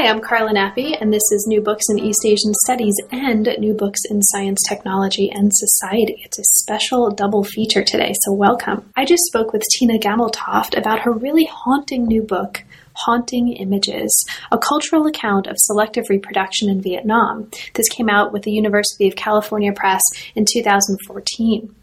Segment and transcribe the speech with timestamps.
[0.00, 3.74] Hi, I'm Carla Nappi, and this is New Books in East Asian Studies and New
[3.74, 6.22] Books in Science, Technology, and Society.
[6.24, 8.90] It's a special double feature today, so welcome.
[8.96, 14.56] I just spoke with Tina Gammeltoft about her really haunting new book, Haunting Images, a
[14.56, 17.50] cultural account of selective reproduction in Vietnam.
[17.74, 20.00] This came out with the University of California Press
[20.34, 21.74] in 2014.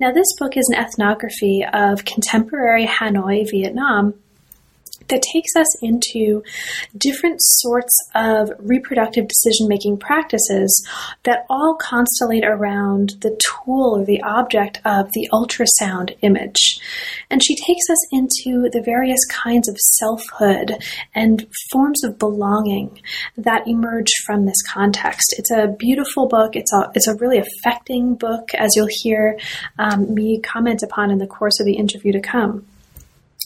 [0.00, 4.14] Now, this book is an ethnography of contemporary Hanoi, Vietnam,
[5.08, 6.42] that takes us into
[6.96, 10.86] different sorts of reproductive decision making practices
[11.24, 16.80] that all constellate around the tool or the object of the ultrasound image.
[17.30, 20.76] And she takes us into the various kinds of selfhood
[21.14, 23.00] and forms of belonging
[23.36, 25.34] that emerge from this context.
[25.38, 26.56] It's a beautiful book.
[26.56, 29.38] It's a, it's a really affecting book, as you'll hear
[29.78, 32.66] um, me comment upon in the course of the interview to come.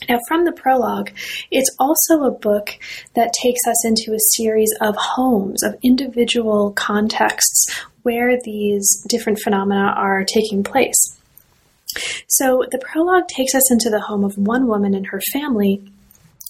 [0.09, 1.11] Now, from the prologue,
[1.51, 2.71] it's also a book
[3.15, 7.67] that takes us into a series of homes, of individual contexts
[8.03, 11.19] where these different phenomena are taking place.
[12.29, 15.83] So, the prologue takes us into the home of one woman and her family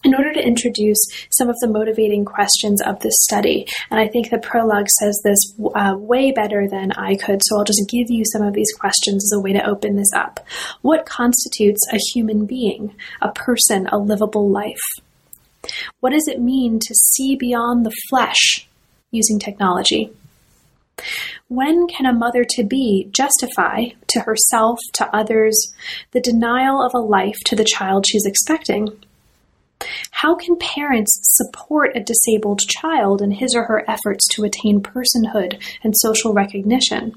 [0.04, 0.98] in order to introduce
[1.30, 3.66] some of the motivating questions of this study.
[3.90, 7.64] And I think the prologue says this uh, way better than I could, so I'll
[7.64, 10.40] just give you some of these questions as a way to open this up.
[10.82, 14.80] What constitutes a human being, a person, a livable life?
[16.00, 18.68] What does it mean to see beyond the flesh
[19.10, 20.12] using technology?
[21.48, 25.72] When can a mother to be justify to herself, to others,
[26.12, 28.88] the denial of a life to the child she's expecting?
[30.10, 35.62] How can parents support a disabled child in his or her efforts to attain personhood
[35.84, 37.14] and social recognition?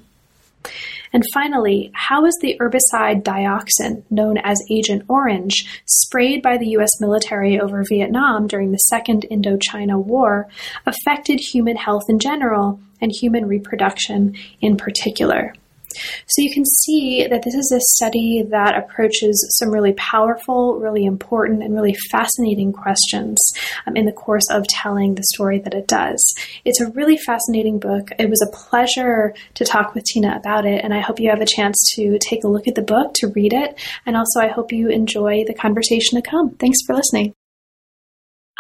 [1.14, 7.02] And finally, how is the herbicide dioxin, known as Agent Orange, sprayed by the US
[7.02, 10.48] military over Vietnam during the Second Indochina War,
[10.86, 15.54] affected human health in general and human reproduction in particular?
[16.28, 21.06] So you can see that this is a study that approaches some really powerful, really
[21.06, 23.38] important, and really fascinating questions
[23.86, 26.22] um, in the course of telling the story that it does.
[26.66, 28.10] It's a really fascinating book.
[28.20, 31.42] It was a pleasure to talk with Tina about it, and I hope you have
[31.42, 34.48] a chance to take a look at the book, to read it, and also I
[34.48, 36.52] hope you enjoy the conversation to come.
[36.52, 37.34] Thanks for listening.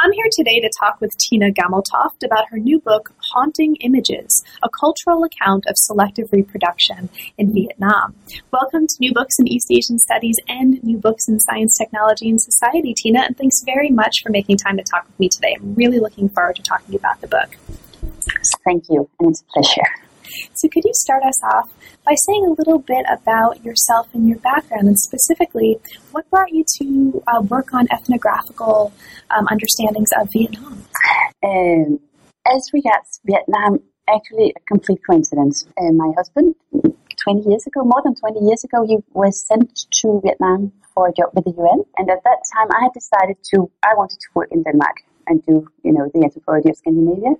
[0.03, 4.69] I'm here today to talk with Tina Gammeltoft about her new book, Haunting Images A
[4.69, 8.15] Cultural Account of Selective Reproduction in Vietnam.
[8.51, 12.41] Welcome to New Books in East Asian Studies and New Books in Science, Technology, and
[12.41, 15.55] Society, Tina, and thanks very much for making time to talk with me today.
[15.55, 17.55] I'm really looking forward to talking about the book.
[18.65, 20.10] Thank you, and it's a pleasure.
[20.53, 21.71] So, could you start us off
[22.05, 25.79] by saying a little bit about yourself and your background, and specifically,
[26.11, 28.93] what brought you to uh, work on ethnographical
[29.29, 30.85] um, understandings of Vietnam?
[31.43, 31.99] Um,
[32.45, 35.65] as regards Vietnam, actually a complete coincidence.
[35.77, 36.55] Uh, my husband,
[37.23, 41.13] 20 years ago, more than 20 years ago, he was sent to Vietnam for a
[41.13, 41.83] job with the UN.
[41.97, 45.43] And at that time, I had decided to, I wanted to work in Denmark and
[45.45, 47.33] do, you know, the anthropology of Scandinavia.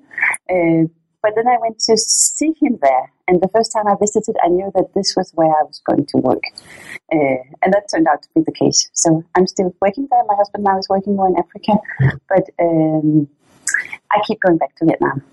[0.50, 0.88] Uh,
[1.22, 4.50] but then I went to see him there, and the first time I visited, I
[4.50, 6.44] knew that this was where I was going to work.
[7.14, 8.90] Uh, and that turned out to be the case.
[8.94, 10.24] So I'm still working there.
[10.28, 11.74] My husband now is working more in Africa,
[12.30, 13.28] but um,
[14.12, 15.24] I keep going back to Vietnam.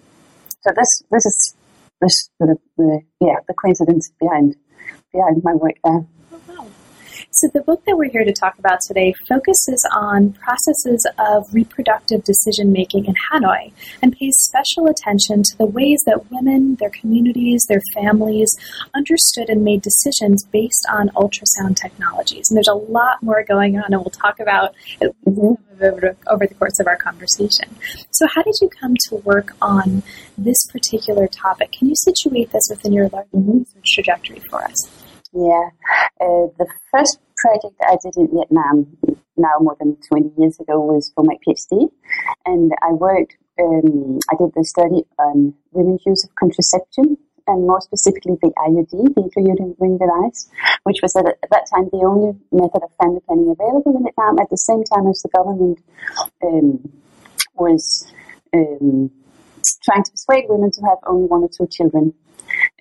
[0.60, 1.54] So this this is
[2.00, 4.56] this the, the yeah the coincidence behind
[5.12, 6.04] behind my work there.
[7.40, 12.24] So, the book that we're here to talk about today focuses on processes of reproductive
[12.24, 13.70] decision making in Hanoi
[14.02, 18.58] and pays special attention to the ways that women, their communities, their families
[18.92, 22.50] understood and made decisions based on ultrasound technologies.
[22.50, 25.54] And there's a lot more going on, and we'll talk about mm-hmm.
[25.80, 27.72] over, the course of our conversation.
[28.10, 30.02] So, how did you come to work on
[30.36, 31.70] this particular topic?
[31.70, 34.90] Can you situate this within your larger research trajectory for us?
[35.32, 35.68] Yeah,
[36.20, 38.96] uh, the first project I did in Vietnam
[39.36, 41.90] now more than 20 years ago was for my PhD.
[42.44, 47.80] And I worked, um, I did the study on women's use of contraception and more
[47.80, 50.50] specifically the IUD, the intrauterine ring device,
[50.84, 54.38] which was at, at, that time the only method of family planning available in Vietnam
[54.38, 55.78] at the same time as the government
[56.44, 56.92] um,
[57.54, 58.12] was
[58.54, 59.10] um,
[59.82, 62.12] trying to persuade women to have only one or two children.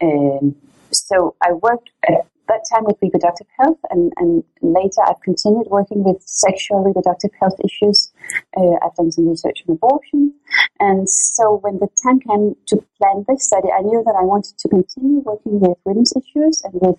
[0.01, 0.55] Um,
[0.91, 6.03] so I worked at that time with reproductive health, and, and later I've continued working
[6.03, 8.11] with sexual reproductive health issues.
[8.57, 10.33] Uh, I've done some research on abortion.
[10.79, 14.57] And so when the time came to plan this study, I knew that I wanted
[14.57, 16.97] to continue working with women's issues and with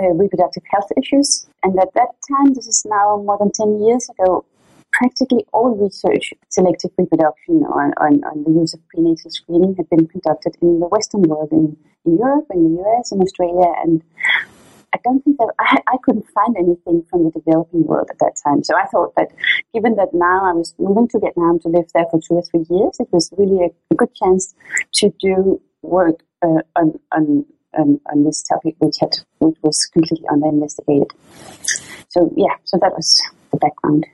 [0.00, 1.46] uh, reproductive health issues.
[1.62, 4.44] And at that time, this is now more than 10 years ago,
[4.92, 10.06] practically all research selective reproduction on, on, on, the use of prenatal screening had been
[10.06, 14.02] conducted in the Western world, in, in Europe, in the US, in Australia, and
[14.96, 18.32] I don't think that I, I couldn't find anything from the developing world at that
[18.42, 18.64] time.
[18.64, 19.28] So I thought that
[19.74, 22.64] given that now I was moving to Vietnam to live there for two or three
[22.70, 24.54] years, it was really a, good chance
[24.94, 27.44] to do work uh, on, on,
[27.78, 31.12] on, on this topic, which had which was completely under investigated.
[32.08, 33.08] So yeah, so that was
[33.52, 34.06] the background.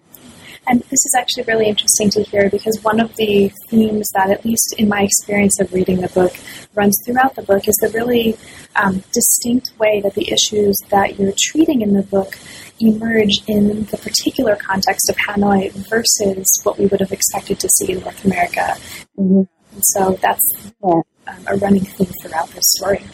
[0.66, 4.44] And this is actually really interesting to hear because one of the themes that, at
[4.44, 6.32] least in my experience of reading the book,
[6.74, 8.36] runs throughout the book is the really
[8.76, 12.38] um, distinct way that the issues that you're treating in the book
[12.80, 17.92] emerge in the particular context of Hanoi versus what we would have expected to see
[17.92, 18.76] in North America.
[19.18, 19.42] Mm-hmm.
[19.72, 21.00] And so that's yeah.
[21.26, 23.04] um, a running theme throughout the story.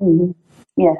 [0.00, 0.32] Mm-hmm.
[0.76, 0.94] Yeah,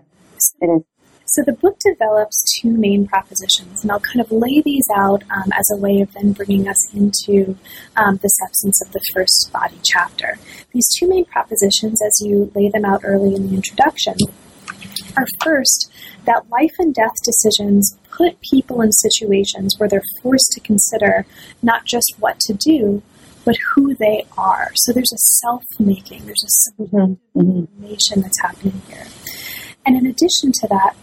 [0.61, 0.83] it is.
[1.31, 5.53] So the book develops two main propositions, and I'll kind of lay these out um,
[5.57, 7.57] as a way of then bringing us into
[7.97, 10.41] um, the substance of the first body chapter.
[10.73, 14.15] These two main propositions, as you lay them out early in the introduction,
[15.17, 15.93] are first
[16.25, 21.27] that life and death decisions put people in situations where they're forced to consider
[21.63, 23.03] not just what to do,
[23.45, 24.73] but who they are.
[24.75, 29.07] So there's a self making, there's a self information that's happening here.
[29.87, 30.97] And in addition to that,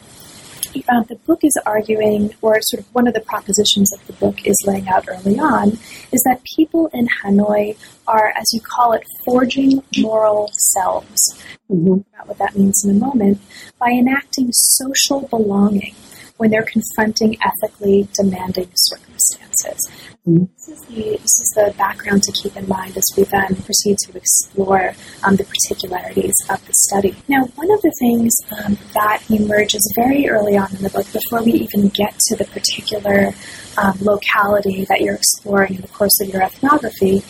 [0.89, 4.45] uh, the book is arguing, or sort of one of the propositions that the book
[4.45, 5.69] is laying out early on,
[6.11, 7.77] is that people in Hanoi
[8.07, 11.43] are, as you call it, forging moral selves.
[11.69, 11.93] Mm-hmm.
[12.13, 13.39] About what that means in a moment,
[13.79, 15.95] by enacting social belonging
[16.38, 19.89] when they're confronting ethically demanding circumstances.
[20.28, 20.45] Mm-hmm.
[20.56, 23.98] This, is the, this is the background to keep in mind as we then proceed
[24.06, 24.94] to explore
[25.24, 27.16] um, the particularities of the study.
[27.28, 31.44] Now, one of the things um, that emerges very early on in the book, before
[31.44, 33.34] we even get to the particular
[33.78, 37.24] um, locality that you're exploring in the course of your ethnography,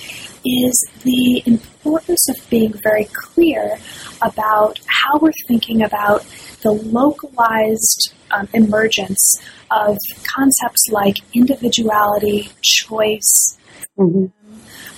[0.45, 3.77] is the importance of being very clear
[4.21, 6.25] about how we're thinking about
[6.61, 9.41] the localized um, emergence
[9.71, 9.97] of
[10.35, 13.57] concepts like individuality, choice,
[13.97, 14.25] mm-hmm.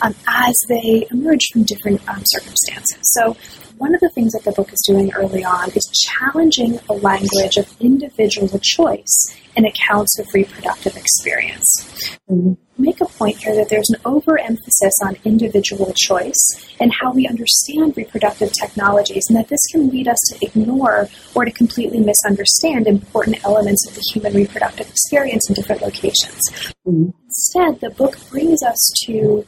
[0.02, 3.00] um, as they emerge from different um, circumstances.
[3.02, 3.36] So,
[3.80, 7.56] one of the things that the book is doing early on is challenging the language
[7.58, 12.18] of individual choice in accounts of reproductive experience.
[12.30, 16.40] Mm-hmm make a point here that there's an overemphasis on individual choice
[16.80, 21.46] and how we understand reproductive technologies, and that this can lead us to ignore or
[21.46, 26.42] to completely misunderstand important elements of the human reproductive experience in different locations.
[26.88, 27.10] Mm-hmm.
[27.26, 29.46] Instead, the book brings us to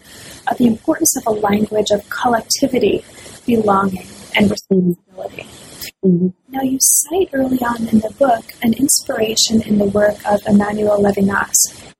[0.48, 3.04] uh, the importance of a language of collectivity,
[3.46, 5.48] belonging, and responsibility.
[6.04, 6.28] Mm-hmm.
[6.50, 11.02] Now, you cite early on in the book an inspiration in the work of Emmanuel
[11.02, 11.54] Levinas.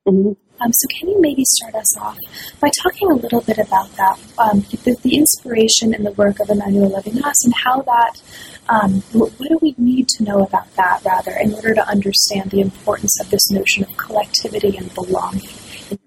[0.06, 0.32] Mm-hmm.
[0.60, 2.18] Um, so, can you maybe start us off
[2.60, 6.50] by talking a little bit about that, um, the, the, inspiration in the work of
[6.50, 8.22] Emmanuel Levinas, and how that,
[8.68, 12.60] um, what do we need to know about that, rather, in order to understand the
[12.60, 15.40] importance of this notion of collectivity and belonging?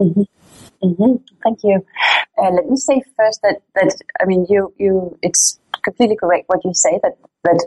[0.02, 0.22] Mm-hmm.
[0.86, 1.16] Mm-hmm.
[1.44, 1.86] Thank you.
[2.38, 6.64] Uh, let me say first that, that I mean, you, you, it's completely correct what
[6.64, 7.66] you say that that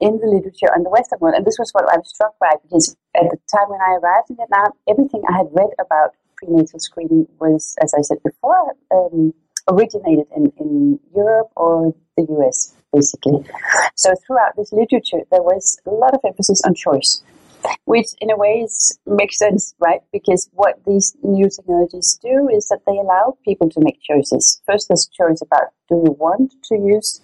[0.00, 1.34] in the literature on the Western world.
[1.36, 4.30] And this was what I was struck by because at the time when I arrived
[4.30, 9.32] in Vietnam, everything I had read about prenatal screening was, as I said before, um,
[9.68, 13.46] originated in, in Europe or the US, basically.
[13.94, 17.22] So throughout this literature, there was a lot of emphasis on choice
[17.84, 20.00] which in a way is, makes sense, right?
[20.12, 24.60] Because what these new technologies do is that they allow people to make choices.
[24.66, 27.20] First, there's choice about do you want to use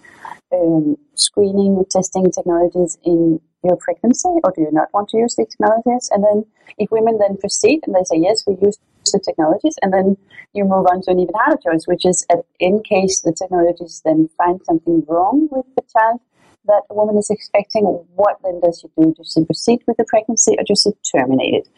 [0.52, 5.46] um, screening, testing technologies in your pregnancy, or do you not want to use the
[5.46, 6.10] technologies?
[6.12, 6.44] And then,
[6.76, 8.78] if women then proceed and they say yes, we use
[9.12, 10.16] the technologies, and then
[10.52, 14.02] you move on to an even harder choice, which is at, in case the technologies
[14.04, 16.20] then find something wrong with the child,
[16.68, 17.84] that a woman is expecting,
[18.14, 19.12] what then does she do?
[19.16, 21.68] Does she proceed with the pregnancy or does she terminate it?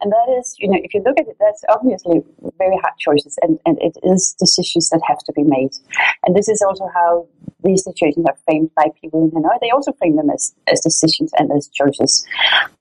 [0.00, 2.20] And that is, you know, if you look at it, that's obviously
[2.58, 5.72] very hard choices and, and it is decisions that have to be made.
[6.26, 7.26] And this is also how
[7.64, 9.58] these situations are framed by people in Hanoi.
[9.60, 12.26] They also frame them as, as decisions and as choices.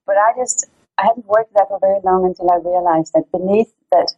[0.06, 3.72] But I just, I hadn't worked that for very long until I realized that beneath
[3.92, 4.12] that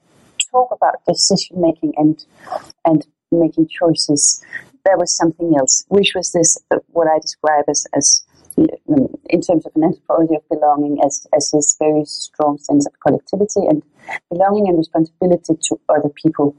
[0.54, 2.26] talk about decision making and
[2.86, 4.44] and making choices,
[4.86, 8.26] there was something else, which was this uh, what I describe as as
[8.58, 13.68] in terms of an anthropology of belonging as, as this very strong sense of collectivity
[13.68, 13.82] and
[14.30, 16.56] belonging and responsibility to other people.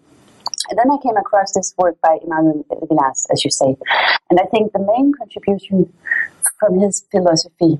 [0.71, 3.77] And then I came across this work by Emmanuel Levinas, as you say.
[4.31, 5.93] And I think the main contribution
[6.59, 7.79] from his philosophy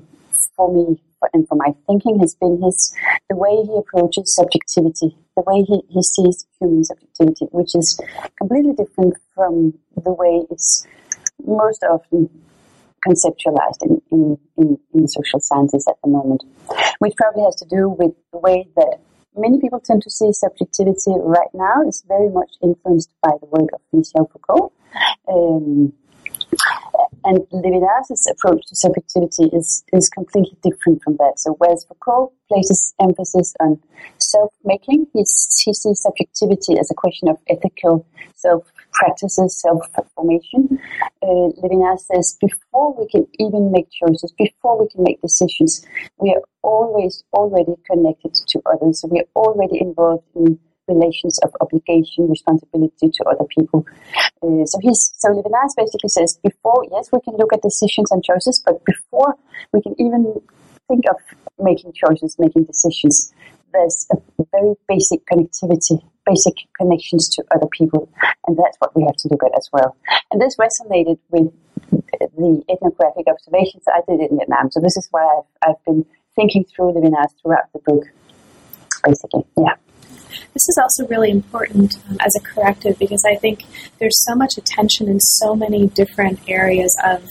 [0.55, 0.99] for me
[1.33, 2.95] and for my thinking has been his
[3.29, 7.99] the way he approaches subjectivity, the way he, he sees human subjectivity, which is
[8.37, 10.85] completely different from the way it's
[11.45, 12.29] most often
[13.07, 16.43] conceptualized in, in, in, in the social sciences at the moment,
[16.99, 18.99] which probably has to do with the way that
[19.37, 23.69] many people tend to see subjectivity right now is very much influenced by the work
[23.73, 24.71] of Michel Foucault.
[25.27, 25.93] Um,
[27.25, 31.33] and Levinas's approach to subjectivity is, is completely different from that.
[31.37, 33.79] So whereas Foucault places emphasis on
[34.19, 38.05] self-making, he sees subjectivity as a question of ethical
[38.35, 40.79] self-practices, self-formation.
[41.23, 45.85] Uh, Levinas says before we can even make choices, before we can make decisions,
[46.19, 49.01] we are always already connected to others.
[49.01, 53.85] So we are already involved in relations of obligation, responsibility to other people.
[54.41, 58.23] Uh, so he's so Levinas basically says before yes we can look at decisions and
[58.23, 59.35] choices, but before
[59.73, 60.39] we can even
[60.87, 61.17] think of
[61.59, 63.33] making choices, making decisions,
[63.73, 64.17] there's a
[64.51, 68.09] very basic connectivity, basic connections to other people,
[68.47, 69.95] and that's what we have to look at as well.
[70.31, 71.51] And this resonated with
[72.19, 74.71] the ethnographic observations that I did in Vietnam.
[74.71, 78.03] So this is why I've, I've been thinking through Levinas throughout the book,
[79.03, 79.45] basically.
[79.57, 79.75] Yeah.
[80.53, 83.65] This is also really important um, as a corrective because I think
[83.99, 87.23] there's so much attention in so many different areas of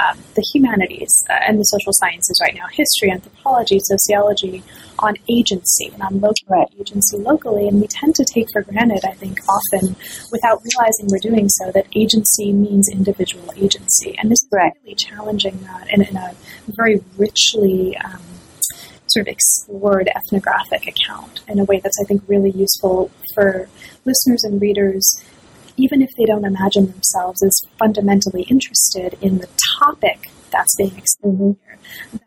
[0.00, 4.62] um, the humanities uh, and the social sciences right now history, anthropology, sociology
[4.98, 6.68] on agency and on local right.
[6.78, 7.68] agency locally.
[7.68, 9.96] And we tend to take for granted, I think, often
[10.32, 14.16] without realizing we're doing so, that agency means individual agency.
[14.18, 14.72] And this is right.
[14.82, 16.34] really challenging that in, in a
[16.68, 18.20] very richly um,
[19.12, 23.68] sort of explored ethnographic account in a way that's, I think, really useful for
[24.04, 25.04] listeners and readers,
[25.76, 29.48] even if they don't imagine themselves as fundamentally interested in the
[29.78, 31.78] topic that's being explored here.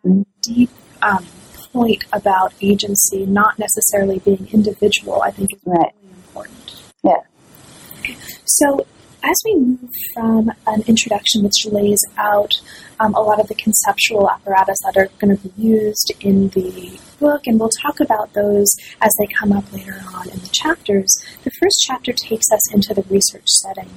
[0.05, 0.19] Mm-hmm.
[0.19, 0.69] That deep
[1.01, 1.25] um,
[1.73, 5.91] point about agency not necessarily being individual, I think, is right.
[6.01, 6.81] really important.
[7.03, 8.15] Yeah.
[8.45, 8.85] So,
[9.23, 12.51] as we move from an introduction which lays out
[12.99, 16.99] um, a lot of the conceptual apparatus that are going to be used in the
[17.19, 18.69] book, and we'll talk about those
[19.01, 22.93] as they come up later on in the chapters, the first chapter takes us into
[22.93, 23.89] the research setting.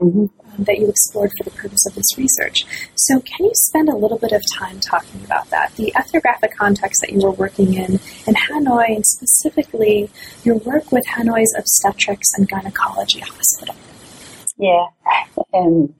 [0.00, 0.24] Mm-hmm.
[0.54, 2.64] Um, that you explored for the purpose of this research.
[2.94, 5.76] So, can you spend a little bit of time talking about that?
[5.76, 10.08] The ethnographic context that you were working in in Hanoi, and specifically
[10.42, 13.76] your work with Hanoi's Obstetrics and Gynecology Hospital.
[14.60, 14.86] Yeah,
[15.54, 15.94] um,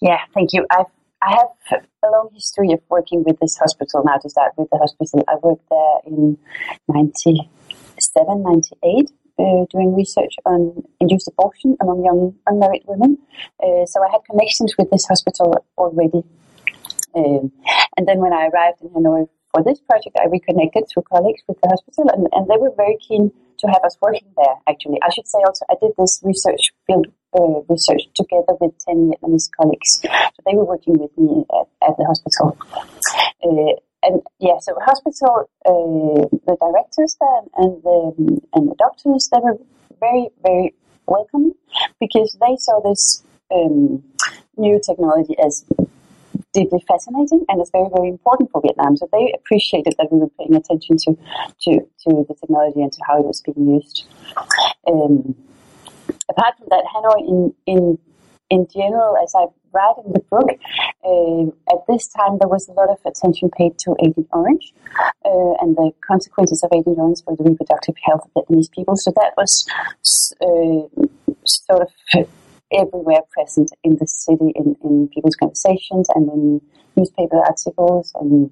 [0.00, 0.18] yeah.
[0.34, 0.66] Thank you.
[0.70, 0.90] I've
[1.22, 4.76] I have a long history of working with this hospital now to start with the
[4.76, 5.24] hospital.
[5.26, 6.36] I worked there in
[6.88, 13.16] 97, 98, uh, doing research on induced abortion among young unmarried women.
[13.62, 16.24] Uh, so I had connections with this hospital already.
[17.14, 17.52] Um,
[17.96, 21.58] and then when I arrived in Hanoi for this project, I reconnected through colleagues with
[21.62, 24.98] the hospital, and, and they were very keen to have us working there, actually.
[25.02, 29.48] I should say also, I did this research field uh, research together with 10 Vietnamese
[29.56, 30.00] colleagues.
[30.02, 32.56] So they were working with me at, at the hospital.
[33.42, 39.40] Uh, and yeah, so hospital, uh, the directors there and the, and the doctors, they
[39.40, 39.58] were
[40.00, 40.74] very, very
[41.06, 41.54] welcoming
[42.00, 44.02] because they saw this um,
[44.56, 45.64] new technology as
[46.52, 48.96] deeply fascinating and it's very, very important for Vietnam.
[48.96, 51.16] So they appreciated that we were paying attention to,
[51.62, 54.06] to, to the technology and to how it was being used.
[54.86, 55.34] Um,
[56.28, 57.98] apart from that, Hanoi in, in,
[58.50, 60.48] in general, as I write in the book,
[61.04, 64.72] uh, at this time there was a lot of attention paid to Agent Orange
[65.24, 68.94] uh, and the consequences of Agent Orange for the reproductive health of Vietnamese people.
[68.96, 69.66] So that was
[70.40, 71.04] uh,
[71.44, 72.28] sort of
[72.72, 76.60] everywhere present in the city, in, in people's conversations and in
[76.96, 78.50] newspaper articles and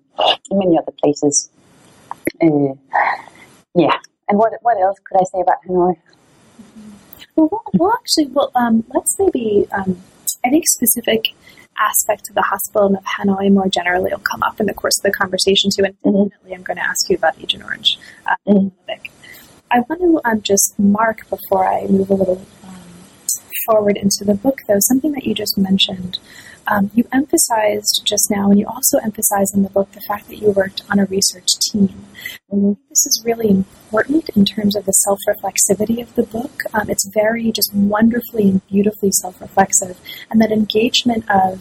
[0.50, 1.50] in many other places.
[2.42, 2.74] Uh,
[3.74, 3.98] yeah.
[4.28, 5.96] And what what else could I say about Hanoi?
[7.36, 10.02] Well, well, well actually, well, um, let's maybe um,
[10.44, 11.34] I think specific
[11.78, 14.98] aspects of the hospital and of Hanoi more generally will come up in the course
[14.98, 15.84] of the conversation too.
[15.84, 16.52] And mm-hmm.
[16.52, 17.98] I'm going to ask you about Agent Orange.
[18.26, 18.68] Uh, mm-hmm.
[19.70, 22.44] I want to um, just mark before I move a little
[23.66, 26.18] forward into the book, though, something that you just mentioned,
[26.66, 30.36] Um, you emphasized just now, and you also emphasize in the book, the fact that
[30.36, 31.88] you worked on a research team.
[32.52, 32.72] Mm-hmm.
[32.88, 36.62] This is really important in terms of the self reflexivity of the book.
[36.74, 39.98] Um, it's very just wonderfully and beautifully self reflexive,
[40.30, 41.60] and that engagement of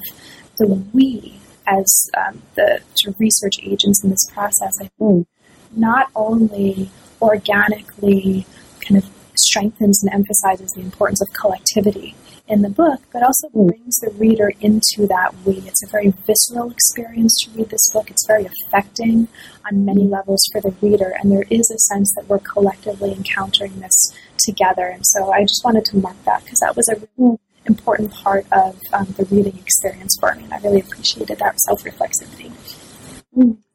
[0.57, 2.81] the we as um, the
[3.17, 5.27] research agents in this process, I think,
[5.75, 6.89] not only
[7.21, 8.45] organically
[8.81, 12.15] kind of strengthens and emphasizes the importance of collectivity
[12.51, 13.67] in the book, but also mm.
[13.67, 15.53] brings the reader into that we.
[15.65, 18.11] It's a very visceral experience to read this book.
[18.11, 19.29] It's very affecting
[19.65, 23.79] on many levels for the reader, and there is a sense that we're collectively encountering
[23.79, 24.13] this
[24.45, 24.85] together.
[24.87, 28.45] And so I just wanted to mark that because that was a really important part
[28.51, 32.51] of um, the reading experience for me, and I really appreciated that self reflexivity.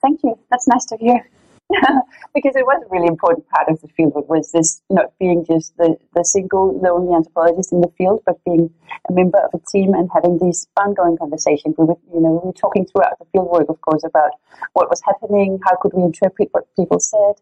[0.02, 0.38] Thank you.
[0.50, 1.28] That's nice to hear.
[2.34, 4.12] because it was a really important part of the field.
[4.16, 8.42] It was this not being just the, the single lonely anthropologist in the field, but
[8.44, 8.70] being
[9.08, 11.74] a member of a team and having these ongoing conversations.
[11.76, 14.30] We were, you know, we were talking throughout the field work, of course, about
[14.74, 17.34] what was happening, how could we interpret what people said,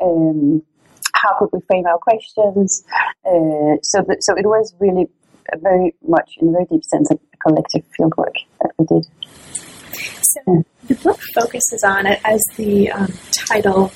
[0.00, 0.62] um,
[1.14, 2.84] how could we frame our questions.
[3.26, 5.08] Uh, so, so it was really
[5.58, 9.06] very much, in a very deep sense, a collective field work that we did.
[9.94, 13.92] So the book focuses on it as the um, title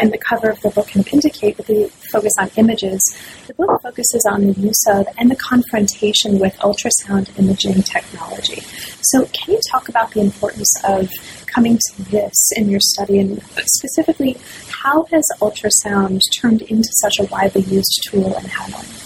[0.00, 3.00] and the cover of the book can indicate, but the focus on images.
[3.46, 8.62] The book focuses on the use of and the confrontation with ultrasound imaging technology.
[9.02, 11.10] So, can you talk about the importance of
[11.46, 14.38] coming to this in your study, and specifically,
[14.68, 19.01] how has ultrasound turned into such a widely used tool in Hanoi?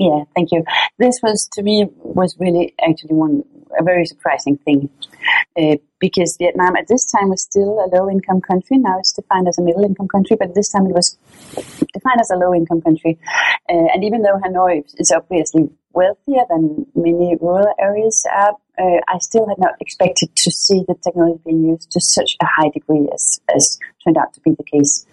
[0.00, 0.64] Yeah, thank you.
[0.98, 3.44] This was to me was really actually one
[3.78, 4.88] a very surprising thing
[5.60, 8.78] uh, because Vietnam at this time was still a low income country.
[8.78, 11.18] Now it's defined as a middle income country, but this time it was
[11.92, 13.18] defined as a low income country.
[13.68, 19.18] Uh, and even though Hanoi is obviously wealthier than many rural areas are, uh, I
[19.18, 23.06] still had not expected to see the technology being used to such a high degree
[23.12, 25.06] as, as turned out to be the case.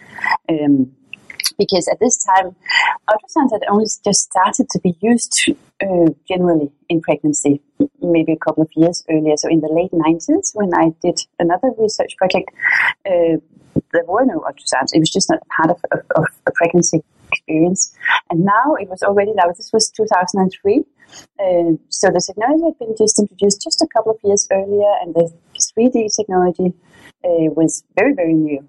[0.47, 0.93] Um,
[1.57, 2.55] because at this time,
[3.09, 7.61] ultrasounds had only just started to be used uh, generally in pregnancy,
[8.01, 9.35] maybe a couple of years earlier.
[9.37, 12.49] So in the late 90s, when I did another research project,
[13.05, 13.37] uh,
[13.93, 14.93] there were no ultrasounds.
[14.93, 17.95] It was just not part of, of, of a pregnancy experience.
[18.29, 20.83] And now it was already, now this was 2003.
[21.39, 25.13] Uh, so the technology had been just introduced just a couple of years earlier, and
[25.15, 26.73] the 3D technology
[27.23, 28.65] uh, was very, very new.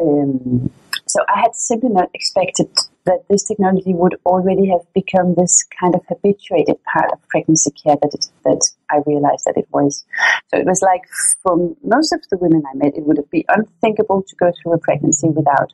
[0.00, 0.70] Um,
[1.12, 2.68] so I had simply not expected
[3.04, 7.96] that this technology would already have become this kind of habituated part of pregnancy care
[8.00, 10.06] that it, that I realized that it was.
[10.48, 11.02] So it was like
[11.42, 14.78] for most of the women I met, it would be unthinkable to go through a
[14.78, 15.70] pregnancy without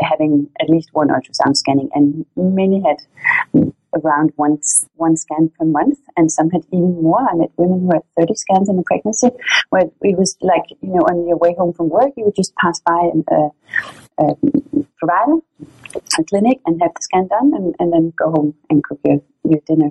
[0.00, 3.72] having at least one ultrasound scanning, and many had
[4.02, 4.58] around one,
[4.94, 7.20] one scan per month, and some had even more.
[7.20, 9.30] I met women who had 30 scans in a pregnancy,
[9.70, 12.54] where it was like, you know, on your way home from work, you would just
[12.56, 13.50] pass by a,
[14.18, 14.34] a
[14.98, 15.38] provider,
[16.18, 19.20] a clinic, and have the scan done, and, and then go home and cook your,
[19.44, 19.90] your dinner.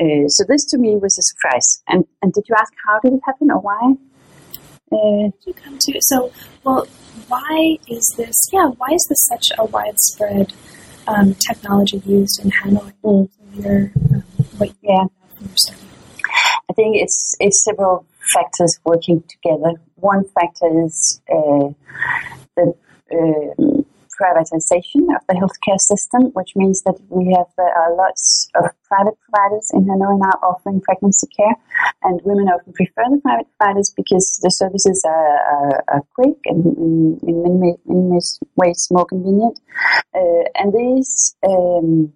[0.00, 1.82] Uh, so this to me was a surprise.
[1.88, 3.94] And, and did you ask how did it happen or why?
[4.90, 6.32] Uh, you come to so
[6.64, 6.86] well.
[7.28, 8.48] Why is this?
[8.52, 10.54] Yeah, why is this such a widespread
[11.06, 14.24] um, technology used in handling Mm your um,
[14.58, 15.04] what yeah.
[16.70, 19.72] I think it's it's several factors working together.
[19.96, 21.70] One factor is uh,
[22.56, 22.74] the
[23.12, 23.82] uh,
[24.18, 29.70] privatization of the healthcare system, which means that we have uh, lots of private providers
[29.72, 31.54] in Hanoi now offering pregnancy care,
[32.02, 36.66] and women often prefer the private providers because the services are, are, are quick and
[36.76, 38.20] in, in many, many,
[38.56, 39.58] ways more convenient.
[40.14, 42.12] Uh, and these um,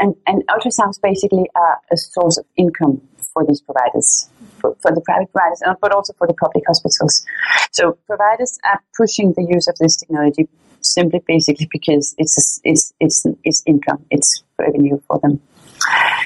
[0.00, 3.00] and, and ultrasounds basically are a source of income
[3.38, 7.24] for these providers, for, for, the private providers, but also for the public hospitals.
[7.72, 10.48] So providers are pushing the use of this technology
[10.80, 15.40] simply basically because it's, it's, it's, it's income, it's revenue for them.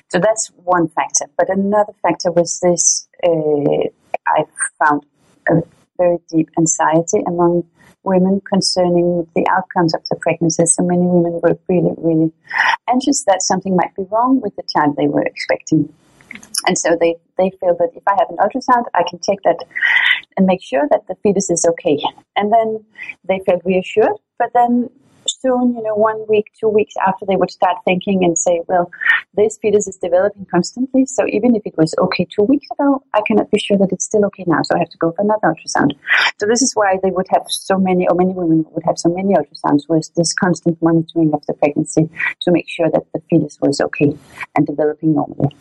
[0.09, 1.27] So that's one factor.
[1.37, 3.88] But another factor was this, uh,
[4.27, 4.44] I
[4.79, 5.05] found
[5.48, 5.62] a
[5.98, 7.64] very deep anxiety among
[8.05, 10.64] women concerning the outcomes of the pregnancy.
[10.66, 12.33] So many women were really, really
[12.88, 15.92] anxious that something might be wrong with the child they were expecting.
[16.66, 19.64] And so they, they feel that if I have an ultrasound, I can check that
[20.37, 21.99] and make sure that the fetus is okay.
[22.37, 22.85] And then
[23.25, 24.90] they felt reassured, but then
[25.29, 28.90] soon, you know, one week, two weeks after, they would start thinking and say, well,
[29.35, 31.07] this fetus is developing constantly.
[31.07, 34.05] So even if it was okay two weeks ago, I cannot be sure that it's
[34.05, 34.62] still okay now.
[34.62, 35.92] So I have to go for another ultrasound.
[36.38, 39.09] So this is why they would have so many, or many women would have so
[39.11, 42.09] many ultrasounds was this constant monitoring of the pregnancy
[42.42, 44.16] to make sure that the fetus was okay
[44.55, 45.55] and developing normally.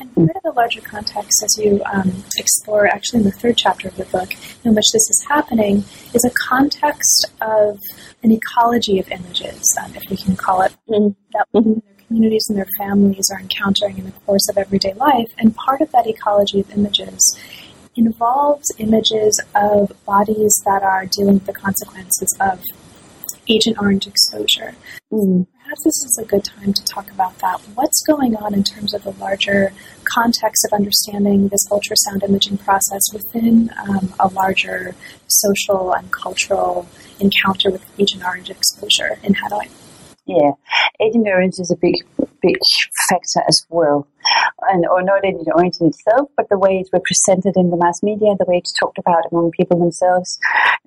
[0.00, 3.88] And part of the larger context, as you um, explore actually in the third chapter
[3.88, 4.32] of the book,
[4.64, 5.84] in which this is happening,
[6.14, 7.78] is a context of
[8.22, 11.08] an ecology of images, um, if we can call it, mm-hmm.
[11.34, 11.72] that mm-hmm.
[11.72, 15.28] their communities and their families are encountering in the course of everyday life.
[15.38, 17.38] And part of that ecology of images
[17.94, 22.62] involves images of bodies that are dealing with the consequences of
[23.48, 24.74] Agent Orange exposure.
[25.12, 25.46] Mm.
[25.70, 27.60] Perhaps this is a good time to talk about that.
[27.76, 33.02] What's going on in terms of the larger context of understanding this ultrasound imaging process
[33.12, 34.96] within um, a larger
[35.28, 36.88] social and cultural
[37.20, 39.70] encounter with Agent Orange exposure in Hanoi?
[40.26, 40.54] Yeah,
[40.98, 41.94] Agent Orange is a big,
[42.42, 42.56] big
[43.08, 44.08] factor as well.
[44.62, 48.02] And, or not Agent Orange in itself, but the way it's represented in the mass
[48.02, 50.36] media, the way it's talked about among people themselves.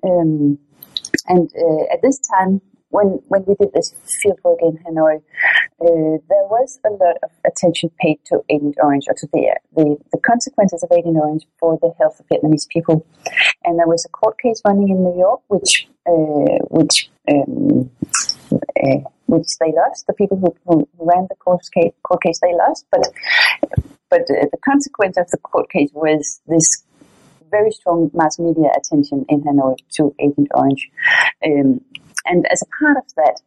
[0.02, 0.58] Um,
[1.26, 2.60] and uh, at this time,
[2.94, 7.90] when when we did this fieldwork in Hanoi, uh, there was a lot of attention
[8.00, 9.42] paid to Agent Orange or to the,
[9.74, 13.04] the, the consequences of Agent Orange for the health of Vietnamese people,
[13.64, 17.90] and there was a court case running in New York, which uh, which um,
[18.52, 20.06] uh, which they lost.
[20.06, 23.04] The people who, who ran the court case, court case they lost, but
[24.08, 26.84] but uh, the consequence of the court case was this
[27.50, 30.90] very strong mass media attention in Hanoi to Agent Orange.
[31.46, 31.80] Um,
[32.24, 33.40] and as a part of that,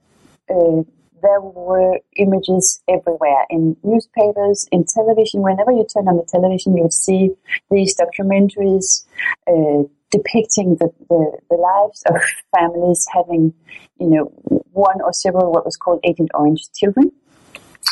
[0.49, 0.83] uh,
[1.21, 5.41] there were images everywhere in newspapers, in television.
[5.41, 7.31] Whenever you turn on the television, you would see
[7.71, 9.05] these documentaries
[9.47, 12.15] uh, depicting the, the, the, lives of
[12.55, 13.53] families having,
[13.99, 14.25] you know,
[14.71, 17.11] one or several what was called Agent Orange children.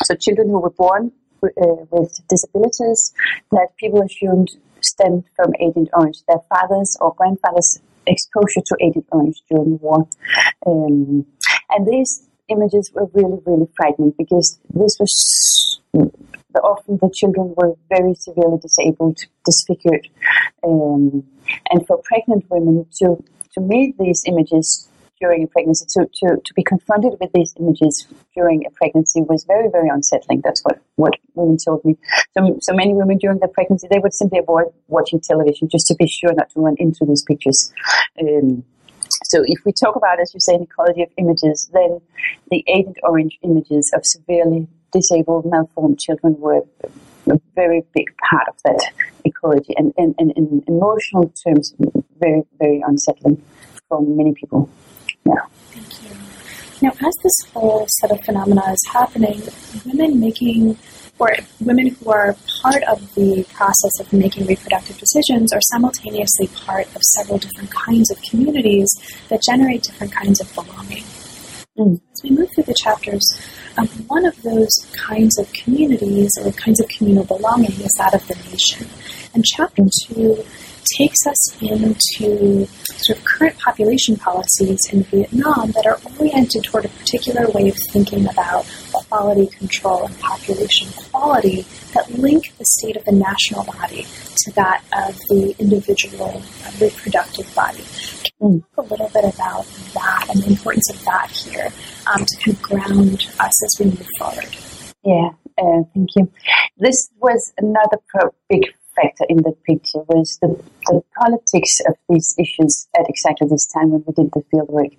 [0.03, 1.11] So children who were born
[1.43, 1.49] uh,
[1.91, 3.13] with disabilities
[3.51, 9.41] that people assumed stemmed from Agent Orange, their fathers or grandfathers' exposure to Agent Orange
[9.49, 10.07] during the war.
[10.65, 11.25] Um,
[11.69, 15.81] and these images were really, really frightening because this was
[16.63, 20.07] often the children were very severely disabled, disfigured.
[20.63, 21.23] Um,
[21.69, 24.89] and for pregnant women to, to meet these images
[25.19, 29.43] during a pregnancy, to, to, to be confronted with these images during a pregnancy was
[29.45, 30.41] very, very unsettling.
[30.43, 31.97] That's what, what women told me.
[32.37, 35.95] So, so many women during their pregnancy, they would simply avoid watching television just to
[35.95, 37.71] be sure not to run into these pictures.
[38.19, 38.63] Um,
[39.23, 42.01] so if we talk about, as you say, an ecology of images, then
[42.51, 46.61] the Agent Orange images of severely disabled, malformed children were
[47.27, 48.91] a very big part of that
[49.23, 51.73] ecology and, and, and in emotional terms,
[52.19, 53.41] very, very unsettling
[53.89, 54.69] for many people.
[55.25, 55.45] Yeah.
[55.71, 56.15] Thank you.
[56.81, 59.41] Now, as this whole set of phenomena is happening,
[59.85, 60.77] women making
[61.17, 66.93] or women who are part of the process of making reproductive decisions are simultaneously part
[66.95, 68.89] of several different kinds of communities
[69.29, 71.03] that generate different kinds of belonging.
[71.77, 72.01] Mm.
[72.13, 73.25] As we move through the chapters,
[73.77, 78.25] um, one of those kinds of communities or kinds of communal belonging is that of
[78.27, 78.87] the nation.
[79.33, 80.45] And chapter two
[80.97, 86.89] takes us into sort of current population policies in Vietnam that are oriented toward a
[86.89, 93.05] particular way of thinking about quality control and population quality that link the state of
[93.05, 96.41] the national body to that of the individual
[96.79, 97.83] reproductive body.
[98.39, 101.69] Can you talk a little bit about that and the importance of that here
[102.13, 104.55] um, to kind of ground us as we move forward?
[105.03, 106.31] Yeah, uh, thank you.
[106.77, 110.47] This was another pro- big factor in the picture was the,
[110.87, 114.95] the politics of these issues at exactly this time when we did the fieldwork.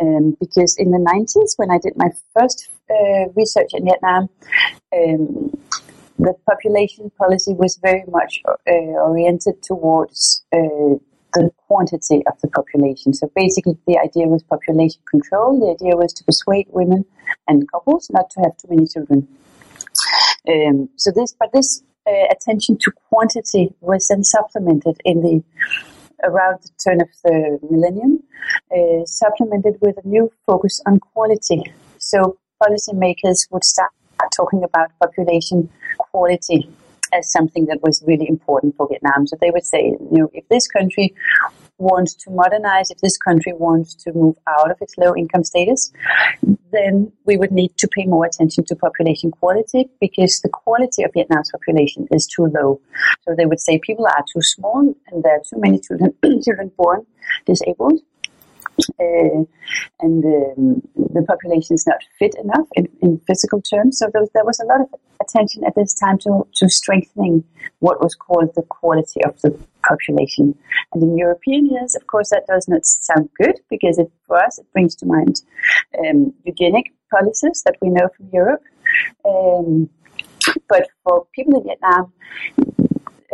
[0.00, 4.28] Um, because in the 90s, when I did my first uh, research in Vietnam,
[4.94, 5.52] um,
[6.18, 10.96] the population policy was very much uh, oriented towards uh,
[11.34, 13.12] the quantity of the population.
[13.12, 15.60] So basically, the idea was population control.
[15.60, 17.04] The idea was to persuade women
[17.46, 19.28] and couples not to have too many children.
[20.48, 25.42] Um, so this, but this uh, attention to quantity was then supplemented in the
[26.24, 28.22] around the turn of the millennium,
[28.74, 31.62] uh, supplemented with a new focus on quality.
[31.98, 33.90] So policymakers would start
[34.34, 36.68] talking about population quality
[37.12, 39.26] as something that was really important for Vietnam.
[39.26, 41.14] So they would say, you know, if this country
[41.78, 45.92] wants to modernize, if this country wants to move out of its low income status,
[46.72, 51.12] then we would need to pay more attention to population quality because the quality of
[51.12, 52.80] Vietnam's population is too low.
[53.22, 56.72] So they would say people are too small and there are too many children, children
[56.76, 57.06] born
[57.44, 58.00] disabled.
[59.00, 59.44] Uh,
[60.00, 63.98] and um, the population is not fit enough in, in physical terms.
[63.98, 64.88] So there was, there was, a lot of
[65.20, 67.44] attention at this time to, to strengthening
[67.78, 70.56] what was called the quality of the population.
[70.92, 74.58] And in European years, of course, that does not sound good because it, for us,
[74.58, 75.42] it brings to mind
[75.98, 78.62] um, eugenic policies that we know from Europe.
[79.24, 79.88] Um,
[80.68, 82.12] but for people in Vietnam,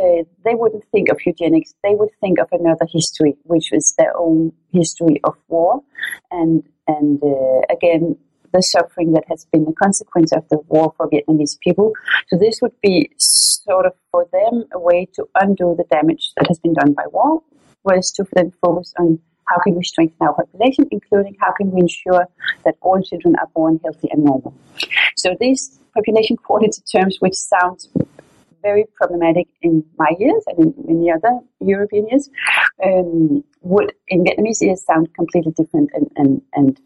[0.03, 1.75] uh, they wouldn't think of eugenics.
[1.83, 5.83] They would think of another history, which was their own history of war,
[6.31, 8.17] and and uh, again
[8.53, 11.93] the suffering that has been the consequence of the war for Vietnamese people.
[12.29, 16.49] So this would be sort of for them a way to undo the damage that
[16.49, 17.43] has been done by war,
[17.85, 21.81] was to then focus on how can we strengthen our population, including how can we
[21.81, 22.29] ensure
[22.65, 24.55] that all children are born healthy and normal.
[25.17, 27.88] So these population quality terms, which sounds
[28.62, 32.31] very problematic in my years and in many other European years,
[32.85, 36.81] um, would in Vietnamese ears sound completely different and, and, and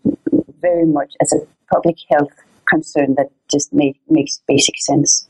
[0.61, 2.33] very much as a public health
[2.69, 5.29] concern that just make, makes basic sense.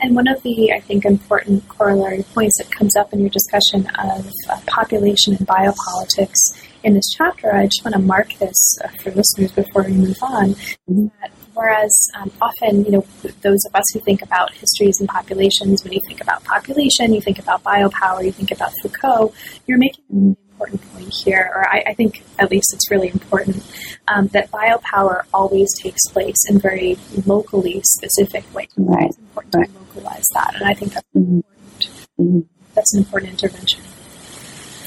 [0.00, 3.86] And one of the, I think, important corollary points that comes up in your discussion
[3.98, 6.40] of uh, population and biopolitics
[6.82, 10.18] in this chapter, I just want to mark this uh, for listeners before we move
[10.20, 10.54] on,
[10.90, 11.06] mm-hmm.
[11.20, 13.06] that whereas um, often, you know,
[13.42, 17.20] those of us who think about histories and populations, when you think about population, you
[17.20, 19.32] think about biopower, you think about Foucault,
[19.66, 23.62] you're making an important point here, or I, I think at least it's really important,
[24.08, 28.68] um, that biopower always takes place in very locally specific ways.
[28.76, 29.06] Right.
[29.06, 29.68] It's important right.
[29.68, 31.36] to localize that, and I think that's mm-hmm.
[31.36, 32.08] important.
[32.20, 32.40] Mm-hmm.
[32.74, 33.80] That's an important intervention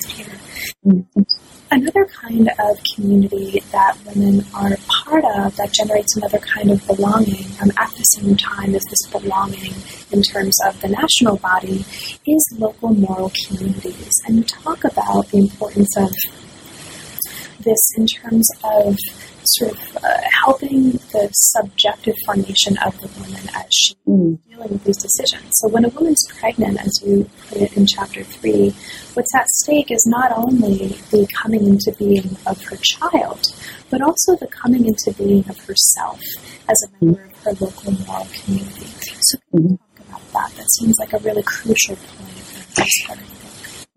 [0.07, 0.39] here.
[0.85, 1.21] Mm-hmm
[1.71, 7.45] another kind of community that women are part of that generates another kind of belonging
[7.61, 9.73] um, at the same time as this belonging
[10.11, 11.85] in terms of the national body
[12.25, 14.13] is local moral communities.
[14.25, 16.11] And you talk about the importance of
[17.59, 18.95] this in terms of
[19.47, 24.37] sort of uh, helping the subjective formation of the woman as she's mm.
[24.49, 25.51] dealing with these decisions.
[25.59, 28.73] So when a woman's pregnant, as you put it in chapter three,
[29.13, 33.41] what's at stake is not only the coming into being of her child,
[33.89, 36.19] but also the coming into being of herself
[36.67, 38.87] as a member of her local moral community.
[39.21, 39.97] So can you mm-hmm.
[39.97, 40.57] talk about that?
[40.57, 42.35] That seems like a really crucial point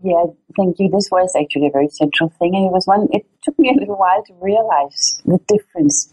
[0.02, 0.24] Yeah,
[0.56, 0.88] thank you.
[0.88, 3.08] This was actually a very central thing, and it was one.
[3.10, 6.12] It took me a little while to realize the difference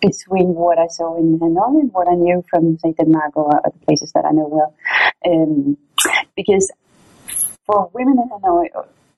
[0.00, 3.76] between what I saw in Hanoi and what I knew from, say, Denmark or other
[3.84, 4.74] places that I know well.
[5.26, 5.76] Um,
[6.36, 6.70] because
[7.66, 8.68] for women in Hanoi,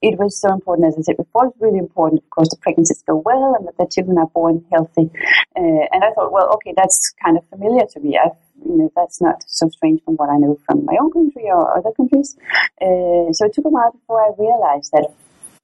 [0.02, 3.02] it was so important, as I said before, it's really important, of course, the pregnancies
[3.06, 5.10] go well and that the children are born healthy.
[5.56, 8.18] Uh, and I thought, well, okay, that's kind of familiar to me.
[8.18, 11.44] I've, you know, that's not so strange from what I know from my own country
[11.46, 12.36] or other countries.
[12.80, 15.12] Uh, so it took a while before I realized that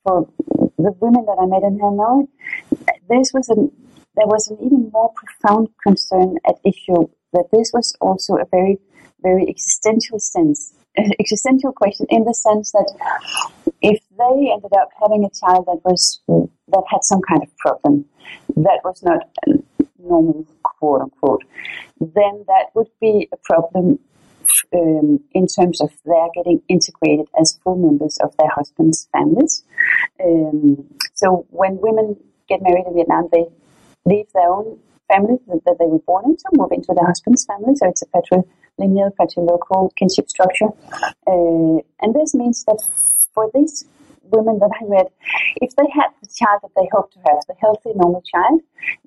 [0.04, 0.28] for
[0.76, 2.28] the women that I met in Hanoi,
[3.08, 3.72] this was an,
[4.16, 8.78] there was an even more profound concern at issue that this was also a very,
[9.22, 10.74] very existential sense,
[11.18, 12.92] existential question in the sense that
[13.86, 18.04] if they ended up having a child that was that had some kind of problem
[18.56, 19.20] that was not
[19.98, 21.44] normal, quote unquote,
[22.00, 23.98] then that would be a problem
[24.74, 29.64] um, in terms of their getting integrated as full members of their husbands' families.
[30.22, 32.16] Um, so when women
[32.48, 33.46] get married in Vietnam, they
[34.04, 37.74] leave their own family that they were born into, move into their husband's family.
[37.76, 40.68] So it's a patrilineal, patrilocal kinship structure.
[41.26, 42.82] Uh, and this means that
[43.34, 43.84] for these
[44.30, 45.12] women that I met,
[45.56, 48.60] if they had the child that they hoped to have, the healthy, normal child,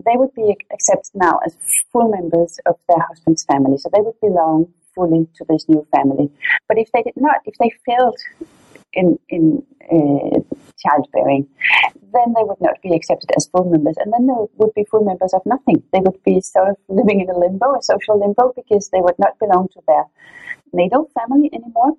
[0.06, 1.56] they would be accepted now as
[1.92, 3.78] full members of their husband's family.
[3.78, 6.32] So they would belong fully to this new family.
[6.68, 8.18] But if they did not, if they failed
[8.94, 10.40] in in uh,
[10.80, 11.48] childbearing,
[12.13, 15.04] then they would not be accepted as full members, and then they would be full
[15.04, 15.84] members of nothing.
[15.94, 19.20] They would be sort of living in a limbo, a social limbo, because they would
[19.20, 20.06] not belong to their
[20.74, 21.94] natal family anymore,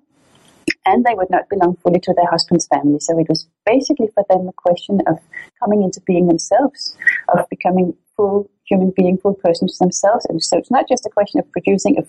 [0.85, 2.99] and they would not belong fully to their husband's family.
[2.99, 5.19] So it was basically for them a question of
[5.59, 6.97] coming into being themselves,
[7.33, 10.25] of becoming full human being, full persons themselves.
[10.25, 12.03] And so it's not just a question of producing a,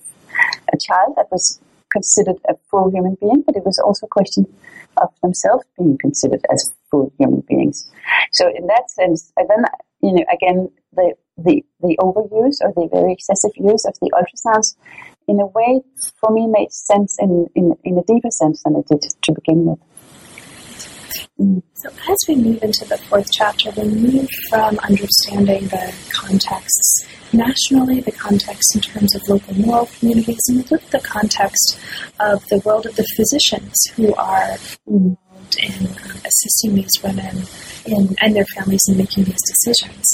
[0.73, 1.61] a child that was
[1.93, 4.47] considered a full human being, but it was also a question
[4.97, 7.91] of themselves being considered as full human beings.
[8.33, 9.65] So in that sense, and then
[10.03, 14.77] you know again the the the overuse or the very excessive use of the ultrasounds,
[15.29, 15.83] in a way,
[16.21, 19.65] for me, made sense in in, in a deeper sense than it did to begin
[19.67, 19.79] with.
[21.75, 28.01] So, as we move into the fourth chapter, we move from understanding the contexts nationally,
[28.01, 31.79] the context in terms of local moral communities, and we look at the context
[32.21, 34.57] of the world of the physicians who are
[35.57, 37.43] involved in um, assisting these women
[37.87, 40.05] in, and their families in making these decisions.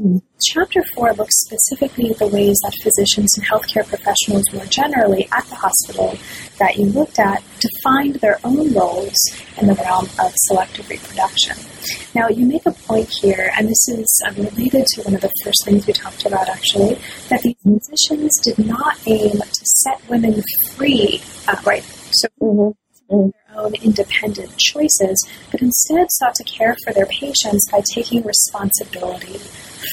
[0.00, 0.22] Mm.
[0.42, 5.44] Chapter 4 looks specifically at the ways that physicians and healthcare professionals more generally at
[5.46, 6.18] the hospital
[6.58, 9.14] that you looked at defined their own roles
[9.60, 11.56] in the realm of selective reproduction.
[12.14, 15.32] Now, you make a point here, and this is uh, related to one of the
[15.42, 20.42] first things we talked about actually, that these physicians did not aim to set women
[20.76, 21.22] free,
[21.64, 21.82] right?
[22.12, 23.14] So, mm-hmm.
[23.14, 23.43] Mm-hmm.
[23.56, 29.38] Own independent choices, but instead sought to care for their patients by taking responsibility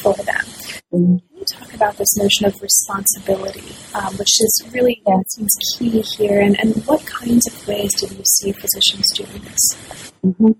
[0.02, 0.46] for them.
[0.92, 5.22] Can you talk about this notion of responsibility, um, which is really yeah.
[5.30, 10.12] seems key here, and, and what kinds of ways do you see physicians doing this?
[10.26, 10.52] Mm-hmm.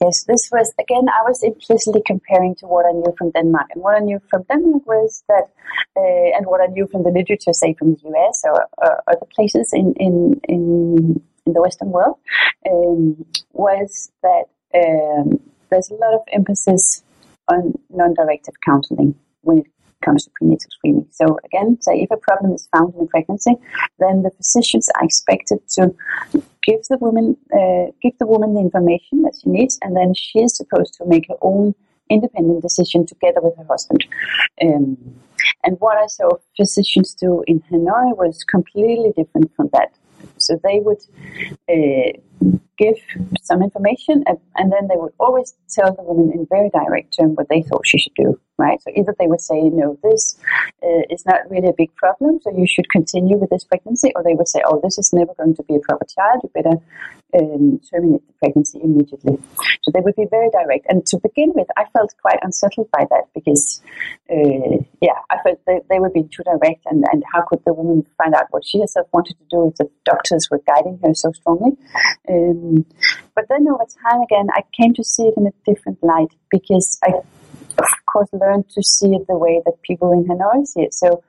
[0.00, 1.08] Yes, this was again.
[1.08, 4.44] I was implicitly comparing to what I knew from Denmark, and what I knew from
[4.48, 5.50] Denmark was that,
[5.96, 9.26] uh, and what I knew from the literature, say from the US or, or other
[9.34, 12.16] places in in in, in the Western world,
[12.70, 17.02] um, was that um, there's a lot of emphasis
[17.48, 19.66] on non-directive counseling when it
[20.04, 21.06] comes to prenatal screening.
[21.10, 23.54] So again, say if a problem is found in a pregnancy,
[23.98, 25.94] then the physicians are expected to
[26.62, 30.38] give the woman uh, give the woman the information that she needs, and then she
[30.40, 31.74] is supposed to make her own
[32.10, 34.04] independent decision together with her husband.
[34.62, 34.96] Um,
[35.64, 39.90] and what I saw physicians do in Hanoi was completely different from that.
[40.38, 40.98] So they would
[41.68, 42.18] uh,
[42.78, 42.96] give
[43.42, 47.48] some information, and, then they would always tell the woman in very direct terms what
[47.48, 48.40] they thought she should do.
[48.56, 48.80] Right.
[48.82, 50.36] So either they would say, "No, this
[50.82, 54.22] uh, is not really a big problem, so you should continue with this pregnancy," or
[54.22, 56.40] they would say, "Oh, this is never going to be a proper child.
[56.42, 56.76] You better
[57.34, 59.38] um, terminate the pregnancy immediately."
[59.82, 60.86] So they would be very direct.
[60.88, 63.82] And to begin with, I felt quite unsettled by that because,
[64.30, 67.72] uh, yeah, I felt they, they were being too direct, and, and how could the
[67.72, 71.14] woman find out what she herself wanted to do if the doctors were guiding her
[71.14, 71.76] so strongly?
[72.28, 72.84] Um,
[73.34, 76.98] but then over time again, I came to see it in a different light because
[77.04, 77.12] I,
[77.78, 80.94] of course, learned to see it the way that people in Hanoi see it.
[80.94, 81.22] So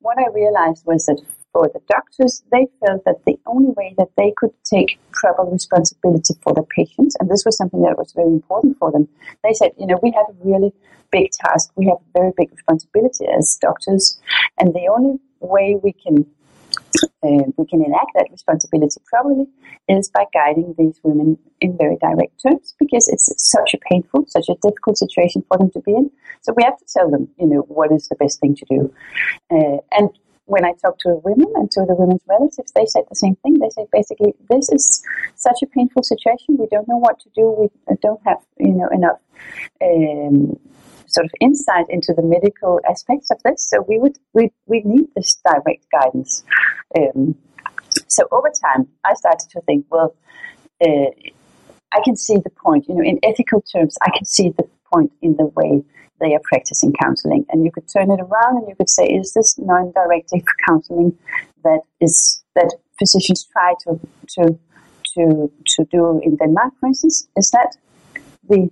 [0.00, 4.10] what I realized was that for the doctors, they felt that the only way that
[4.16, 8.28] they could take proper responsibility for the patients, and this was something that was very
[8.28, 9.08] important for them,
[9.42, 10.72] they said, you know, we have a really
[11.10, 14.20] big task, we have a very big responsibility as doctors,
[14.58, 16.26] and the only way we can
[17.22, 19.46] uh, we can enact that responsibility properly
[19.88, 24.48] is by guiding these women in very direct terms because it's such a painful, such
[24.48, 26.10] a difficult situation for them to be in.
[26.42, 28.94] So we have to tell them, you know, what is the best thing to do.
[29.50, 30.10] Uh, and
[30.50, 33.58] when I talk to women and to the women's relatives, they said the same thing.
[33.58, 35.02] They say basically, this is
[35.36, 36.56] such a painful situation.
[36.58, 37.70] We don't know what to do.
[37.88, 39.20] We don't have, you know, enough
[39.80, 40.58] um,
[41.06, 43.68] sort of insight into the medical aspects of this.
[43.70, 46.44] So we would we we need this direct guidance.
[46.98, 47.36] Um,
[48.08, 50.14] so over time, I started to think, well,
[50.84, 51.10] uh,
[51.92, 52.86] I can see the point.
[52.88, 55.84] You know, in ethical terms, I can see the point in the way
[56.20, 59.32] they are practicing counseling, and you could turn it around and you could say, is
[59.34, 61.16] this non-directive counseling
[61.64, 64.58] that is that physicians try to to
[65.14, 67.28] to to do in Denmark, for instance?
[67.36, 67.76] Is that
[68.50, 68.68] the,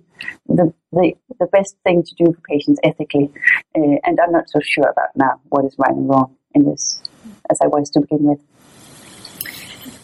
[0.47, 3.31] the, the, the best thing to do for patients ethically.
[3.75, 7.01] Uh, and I'm not so sure about now what is right and wrong in this,
[7.49, 8.39] as I was to begin with.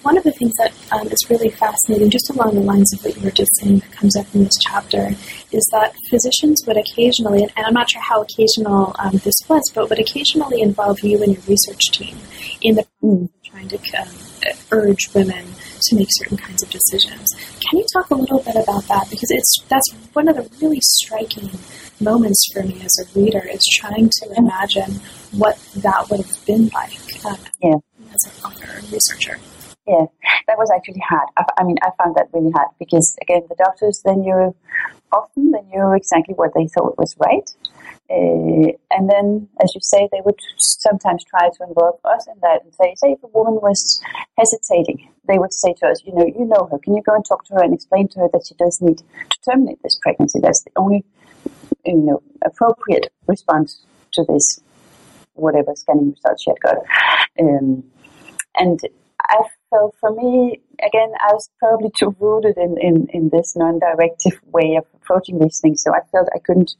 [0.06, 3.18] One of the things that um, is really fascinating, just along the lines of what
[3.18, 5.10] you were just saying, that comes up in this chapter,
[5.52, 9.89] is that physicians would occasionally, and I'm not sure how occasional um, this was, but
[9.89, 12.15] would occasionally involve you and your research team
[12.62, 13.28] in the mm.
[13.44, 14.08] trying to um,
[14.72, 15.44] urge women
[15.82, 17.28] to make certain kinds of decisions.
[17.68, 19.08] Can you talk a little bit about that?
[19.10, 21.50] Because it's that's one of the really striking
[22.00, 26.68] moments for me as a reader is trying to imagine what that would have been
[26.76, 27.74] like um, yeah.
[28.13, 29.39] as an author and researcher.
[29.88, 30.06] Yeah,
[30.48, 31.30] that was actually hard.
[31.38, 34.56] I, I, mean, I found that really hard because, again, the doctors, they knew
[35.12, 37.50] often they knew exactly what they thought was right.
[38.10, 42.63] Uh, and then, as you say, they would sometimes try to involve us in that
[42.63, 44.02] and say, say if a woman was
[44.38, 47.26] hesitating, they would say to us, you know, you know her, can you go and
[47.26, 50.39] talk to her and explain to her that she does need to terminate this pregnancy?
[50.39, 51.04] That's the only,
[51.86, 54.62] you know, appropriate response to this,
[55.34, 56.78] whatever scanning results she had got.
[57.39, 57.84] Um,
[58.56, 58.80] and
[59.21, 64.39] I felt for me, again, I was probably too rooted in, in, in this non-directive
[64.45, 66.75] way of approaching these things, so I felt I couldn't,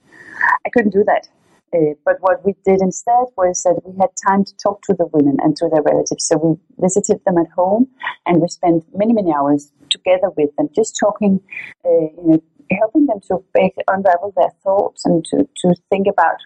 [0.66, 1.28] I couldn't do that.
[1.74, 5.08] Uh, but what we did instead was that we had time to talk to the
[5.08, 6.28] women and to their relatives.
[6.28, 7.88] So we visited them at home,
[8.26, 11.42] and we spent many, many hours together with them, just talking,
[11.84, 13.44] uh, you know, helping them to
[13.88, 16.38] unravel their thoughts and to, to think about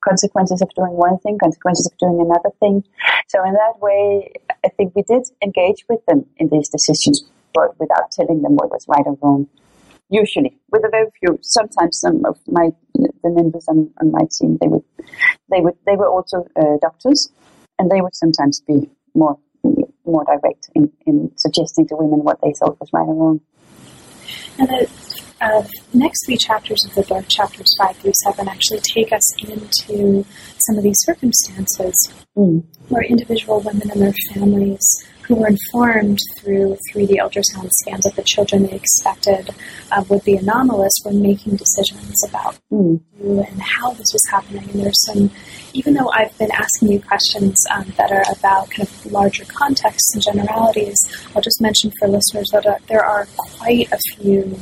[0.00, 2.84] consequences of doing one thing, consequences of doing another thing.
[3.28, 4.32] So in that way,
[4.64, 7.24] I think we did engage with them in these decisions,
[7.54, 9.48] but without telling them what was right or wrong.
[10.10, 11.38] Usually, with a very few.
[11.42, 14.82] Sometimes some of my the members on, on my team they would
[15.50, 17.30] they would they were also uh, doctors,
[17.78, 19.38] and they would sometimes be more
[20.06, 23.40] more direct in, in suggesting to women what they thought was right or wrong.
[24.58, 24.88] And
[25.40, 25.62] uh,
[25.92, 30.24] next three chapters of the book, chapters five through seven, actually take us into
[30.58, 31.94] some of these circumstances
[32.36, 32.62] mm.
[32.88, 34.84] where individual women and their families
[35.28, 39.50] who were informed through 3D ultrasound scans that the children they expected
[39.92, 42.98] uh, would be anomalous were making decisions about mm.
[43.20, 44.68] and how this was happening.
[44.70, 45.30] And there's some,
[45.74, 50.14] even though I've been asking you questions um, that are about kind of larger contexts
[50.14, 50.96] and generalities,
[51.36, 54.58] I'll just mention for listeners that uh, there are quite a few,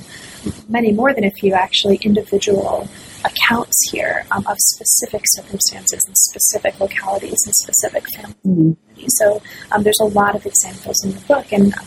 [0.68, 2.88] many more than a few actually, individual
[3.24, 8.36] accounts here um, of specific circumstances and specific localities and specific families.
[8.46, 9.06] Mm-hmm.
[9.08, 9.42] So
[9.72, 11.86] um, there's a lot of examples in the book, and um,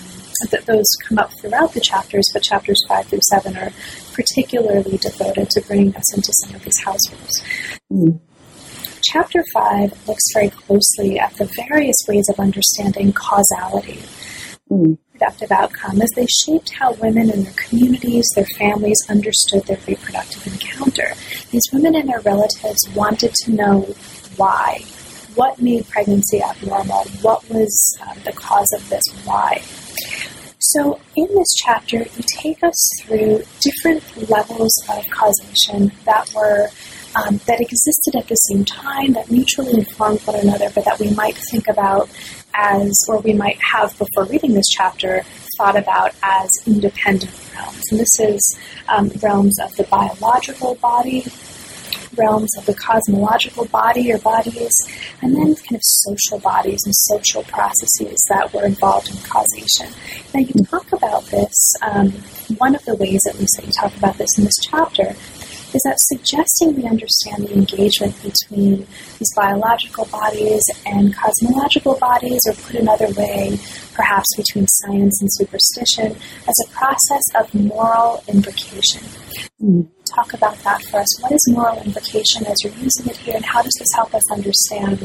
[0.49, 3.71] th- those come up throughout the chapters, but chapters five through seven are
[4.13, 7.43] particularly devoted to bringing us into some of these households.
[7.91, 8.17] Mm-hmm.
[9.01, 14.03] Chapter five looks very closely at the various ways of understanding causality.
[14.69, 19.79] Mm reproductive outcome as they shaped how women and their communities, their families understood their
[19.87, 21.13] reproductive encounter.
[21.51, 23.81] These women and their relatives wanted to know
[24.37, 24.79] why.
[25.35, 27.03] What made pregnancy abnormal?
[27.21, 29.03] What was uh, the cause of this?
[29.25, 29.61] Why?
[30.59, 36.67] So, in this chapter, you take us through different levels of causation that were
[37.15, 41.11] um, that existed at the same time, that mutually informed one another, but that we
[41.11, 42.09] might think about
[42.53, 45.23] as, or we might have before reading this chapter,
[45.57, 47.83] thought about as independent realms.
[47.91, 51.25] And this is um, realms of the biological body,
[52.17, 54.73] realms of the cosmological body or bodies,
[55.21, 59.87] and then kind of social bodies and social processes that were involved in causation.
[60.33, 62.11] Now, you talk about this, um,
[62.57, 65.15] one of the ways at least that you talk about this in this chapter
[65.73, 68.87] is that suggesting we understand the engagement between
[69.19, 73.57] these biological bodies and cosmological bodies, or put another way,
[73.93, 76.15] perhaps between science and superstition,
[76.47, 79.03] as a process of moral imbrication.
[79.61, 81.21] Mm talk about that for us.
[81.21, 84.23] What is moral imbrication as you're using it here, and how does this help us
[84.31, 84.97] understand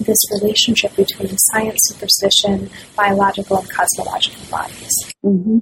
[0.00, 4.94] this relationship between science, superstition, biological, and cosmological bodies?
[5.24, 5.58] Mm-hmm.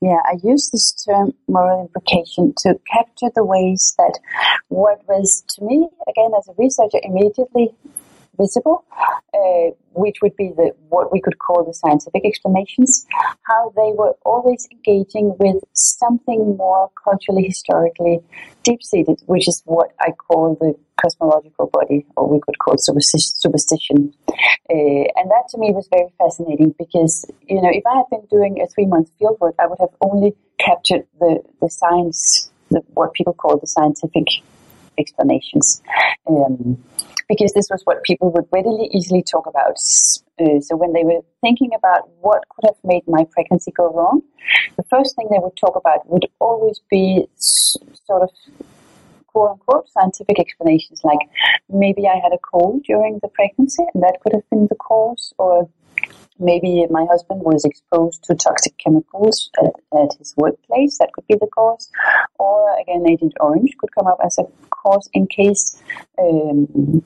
[0.00, 4.18] Yeah, I use this term moral imbrication to capture the ways that
[4.68, 7.74] what was to me, again, as a researcher, immediately
[8.38, 8.84] visible,
[9.34, 13.06] uh, which would be the what we could call the scientific explanations,
[13.42, 18.20] how they were always engaging with something more culturally, historically
[18.62, 24.12] deep-seated, which is what I call the cosmological body, or we could call it superstition.
[24.70, 28.26] Uh, and that to me was very fascinating because, you know, if I had been
[28.30, 33.32] doing a three-month fieldwork, I would have only captured the, the science, the, what people
[33.32, 34.26] call the scientific
[34.98, 35.82] explanations.
[36.26, 36.82] Um,
[37.28, 39.76] because this was what people would readily easily talk about.
[40.40, 44.22] Uh, so when they were thinking about what could have made my pregnancy go wrong,
[44.76, 48.30] the first thing they would talk about would always be sort of
[49.26, 51.18] quote unquote scientific explanations like
[51.68, 55.34] maybe I had a cold during the pregnancy and that could have been the cause
[55.38, 55.68] or
[56.38, 60.98] maybe my husband was exposed to toxic chemicals at, at, his workplace.
[60.98, 61.90] That could be the cause.
[62.38, 65.80] Or again, Agent Orange could come up as a cause in case
[66.18, 67.02] um,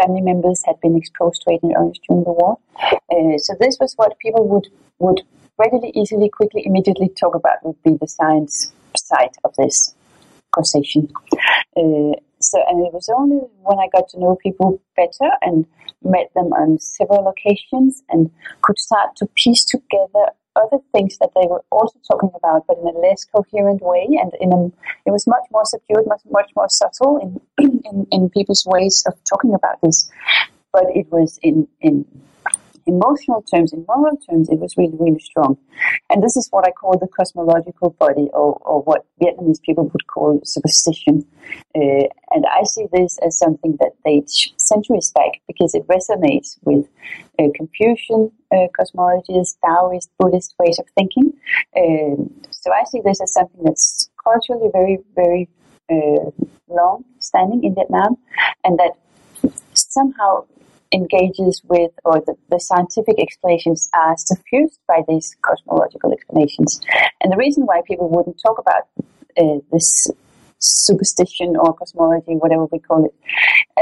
[0.00, 2.58] family members had been exposed to Agent Orange during the war.
[2.82, 4.68] Uh, so this was what people would
[4.98, 5.22] would
[5.58, 9.94] readily, easily, quickly, immediately talk about would be the science side of this
[10.52, 11.08] causation.
[11.76, 15.66] Uh, so, and it was only when I got to know people better and
[16.02, 18.30] met them on several occasions and
[18.62, 22.86] could start to piece together other things that they were also talking about, but in
[22.88, 24.66] a less coherent way, and in a,
[25.06, 27.40] it was much more subdued, much much more subtle in
[27.84, 30.10] in, in people's ways of talking about this.
[30.72, 32.04] But it was in in
[32.94, 35.56] emotional terms, in moral terms, it was really, really strong.
[36.10, 40.06] And this is what I call the cosmological body, or, or what Vietnamese people would
[40.06, 41.24] call superstition.
[41.74, 46.88] Uh, and I see this as something that dates centuries back because it resonates with
[47.38, 51.32] uh, Confucian uh, cosmologies, Taoist, Buddhist ways of thinking.
[51.76, 55.48] Um, so I see this as something that's culturally very, very
[55.90, 56.30] uh,
[56.68, 58.16] long standing in Vietnam,
[58.64, 58.92] and that
[59.74, 60.44] somehow
[60.92, 66.80] engages with, or the, the scientific explanations are suffused by these cosmological explanations.
[67.20, 68.88] And the reason why people wouldn't talk about
[69.38, 70.08] uh, this
[70.58, 73.14] superstition or cosmology, whatever we call it,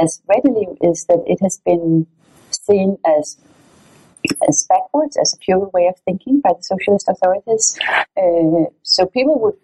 [0.00, 2.06] as readily is that it has been
[2.50, 3.36] seen as
[4.48, 7.78] as backwards, as a feudal way of thinking by the socialist authorities.
[8.16, 9.54] Uh, so people would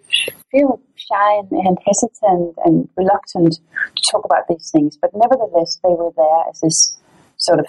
[0.50, 3.58] feel shy and, hesitant and reluctant
[3.96, 6.96] to talk about these things, but nevertheless they were there as this
[7.36, 7.66] sort of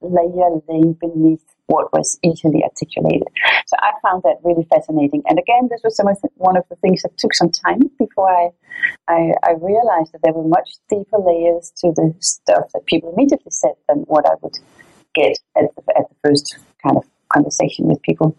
[0.00, 3.28] layer laying beneath what was easily articulated.
[3.66, 5.22] So I found that really fascinating.
[5.28, 7.90] And again, this was some of the, one of the things that took some time
[7.98, 8.48] before I,
[9.06, 13.50] I, I realized that there were much deeper layers to the stuff that people immediately
[13.50, 14.56] said than what I would
[15.14, 18.34] get at the, at the first kind of conversation with people.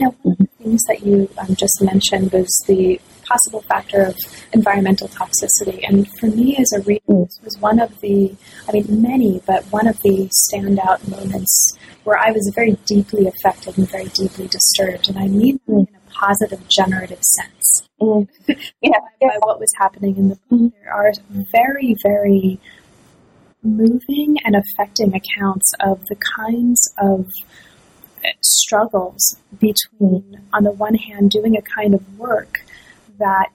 [0.00, 4.16] Now, one of the things that you um, just mentioned was the possible factor of
[4.52, 5.80] environmental toxicity.
[5.86, 7.26] And for me as a reader, mm.
[7.28, 8.34] this was one of the,
[8.68, 13.78] I mean, many, but one of the standout moments where I was very deeply affected
[13.78, 15.08] and very deeply disturbed.
[15.08, 15.88] And I mean mm.
[15.88, 17.88] in a positive, generative sense.
[18.00, 18.28] Mm.
[18.82, 18.98] Yeah.
[19.20, 20.60] by, by, what was happening in the book.
[20.60, 20.72] Mm.
[20.82, 21.12] There are
[21.52, 22.60] very, very
[23.62, 27.32] moving and affecting accounts of the kinds of
[28.40, 32.60] struggles between, on the one hand, doing a kind of work
[33.18, 33.50] that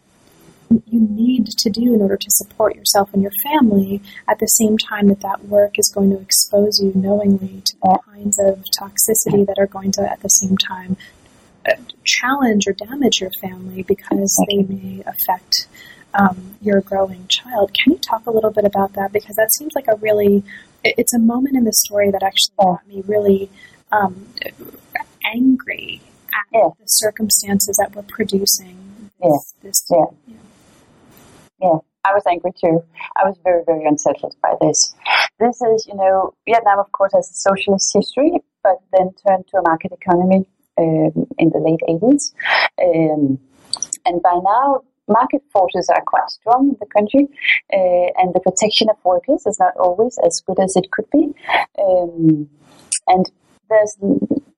[0.69, 4.77] you need to do in order to support yourself and your family at the same
[4.77, 9.45] time that that work is going to expose you knowingly to all kinds of toxicity
[9.45, 10.95] that are going to at the same time
[11.67, 15.67] uh, challenge or damage your family because they may affect
[16.13, 17.71] um, your growing child.
[17.73, 19.11] Can you talk a little bit about that?
[19.11, 20.43] Because that seems like a really,
[20.83, 23.49] it's a moment in the story that actually got me really
[23.91, 24.27] um,
[25.23, 26.01] angry
[26.33, 26.69] at yeah.
[26.79, 29.53] the circumstances that were producing this.
[29.61, 29.67] Yeah.
[29.67, 30.05] This, yeah.
[30.27, 30.35] yeah.
[31.61, 31.77] Yeah.
[32.05, 32.81] I was angry too.
[33.17, 34.95] I was very, very unsettled by this.
[35.39, 38.31] This is, you know, Vietnam, of course, has a socialist history,
[38.63, 40.45] but then turned to a market economy
[40.77, 42.33] um, in the late 80s.
[42.81, 43.39] Um,
[44.05, 47.27] and by now, market forces are quite strong in the country,
[47.73, 51.33] uh, and the protection of workers is not always as good as it could be.
[51.77, 52.49] Um,
[53.07, 53.29] and
[53.69, 53.97] there's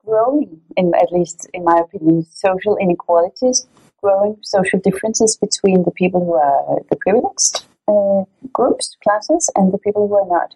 [0.05, 3.68] growing, in at least in my opinion, social inequalities,
[4.01, 8.24] growing social differences between the people who are the privileged uh,
[8.54, 10.54] groups, classes, and the people who are not.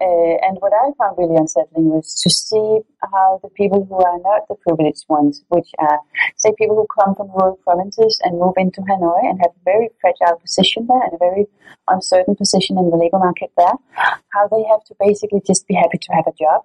[0.00, 2.80] Uh, and what I found really unsettling was to see
[3.12, 6.00] how the people who are not the privileged ones, which are,
[6.36, 9.88] say, people who come from rural provinces and move into Hanoi and have a very
[10.00, 11.46] fragile position there and a very
[11.88, 13.74] uncertain position in the labor market there,
[14.32, 16.64] how they have to basically just be happy to have a job.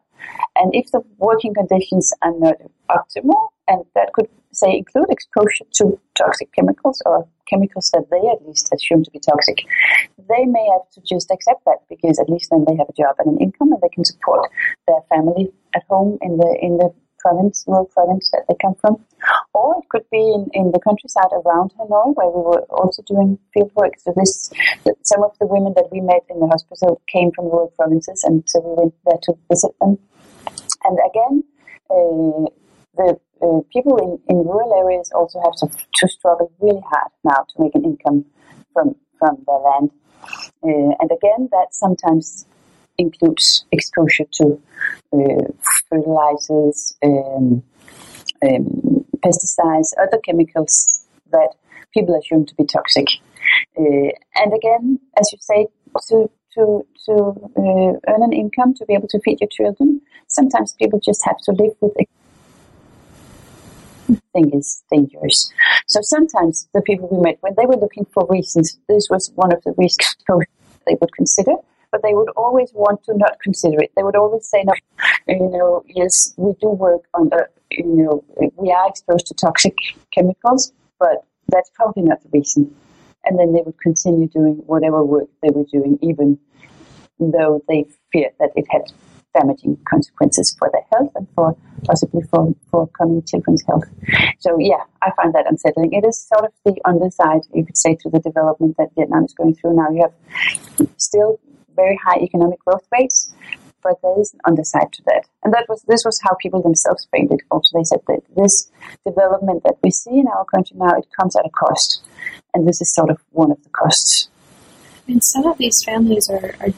[0.55, 2.57] And if the working conditions are not
[2.89, 8.45] optimal, and that could say include exposure to toxic chemicals or chemicals that they at
[8.47, 9.59] least assume to be toxic,
[10.29, 13.15] they may have to just accept that because at least then they have a job
[13.19, 14.49] and an income and they can support
[14.87, 18.97] their family at home in the in the province, rural province that they come from.
[19.53, 23.37] Or it could be in, in the countryside around Hanoi where we were also doing
[23.53, 23.93] field work.
[23.99, 24.51] So this,
[25.03, 28.43] some of the women that we met in the hospital came from rural provinces and
[28.47, 29.97] so we went there to visit them.
[30.83, 31.43] And again,
[31.89, 32.49] uh,
[32.97, 37.45] the uh, people in, in rural areas also have to, to struggle really hard now
[37.49, 38.25] to make an income
[38.73, 39.91] from, from their land.
[40.63, 42.45] Uh, and again, that sometimes
[42.97, 44.59] includes exposure to
[45.13, 45.47] uh,
[45.89, 47.63] fertilizers, um,
[48.43, 51.49] um, pesticides, other chemicals that
[51.93, 53.07] people assume to be toxic.
[53.77, 55.67] Uh, and again, as you say,
[56.09, 57.13] to to to
[57.57, 61.37] uh, earn an income to be able to feed your children, sometimes people just have
[61.37, 61.93] to live with
[64.33, 65.51] thing is dangerous.
[65.87, 69.53] So sometimes the people we met, when they were looking for reasons, this was one
[69.53, 70.05] of the reasons
[70.85, 71.53] they would consider,
[71.91, 73.91] but they would always want to not consider it.
[73.95, 74.73] They would always say, no,
[75.27, 78.23] you know, yes, we do work on the, you know,
[78.55, 79.75] we are exposed to toxic
[80.11, 82.73] chemicals, but that's probably not the reason.
[83.25, 86.39] And then they would continue doing whatever work they were doing, even
[87.19, 88.83] though they feared that it had
[89.37, 93.83] damaging consequences for their health and for possibly for, for coming children's health.
[94.39, 95.93] So yeah, I find that unsettling.
[95.93, 99.33] It is sort of the underside, you could say, to the development that Vietnam is
[99.33, 99.89] going through now.
[99.89, 101.39] You have still
[101.75, 103.33] very high economic growth rates,
[103.83, 105.23] but there is an underside to that.
[105.43, 107.41] And that was this was how people themselves framed it.
[107.51, 108.71] Also, they said that this
[109.05, 112.03] development that we see in our country now, it comes at a cost,
[112.53, 114.29] and this is sort of one of the costs.
[115.07, 116.73] And some of these families are, are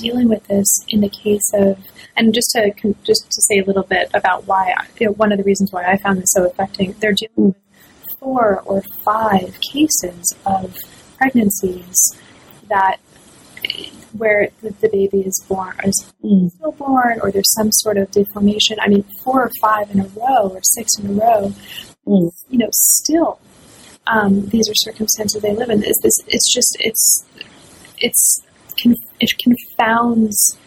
[0.00, 1.78] dealing with this in the case of,
[2.16, 2.72] and just to
[3.04, 5.84] just to say a little bit about why, you know, one of the reasons why
[5.84, 7.56] I found this so affecting, they're dealing with
[8.18, 10.74] four or five cases of
[11.16, 11.96] pregnancies
[12.68, 12.98] that
[14.12, 16.50] where the, the baby is born is mm.
[16.50, 18.78] stillborn or there's some sort of deformation.
[18.80, 21.52] I mean, four or five in a row or six in a row.
[22.06, 22.30] Mm.
[22.48, 23.40] You know, still,
[24.06, 25.82] um, these are circumstances they live in.
[25.82, 26.14] Is this?
[26.26, 27.24] It's just it's
[27.98, 28.42] it's
[28.84, 30.58] it confounds.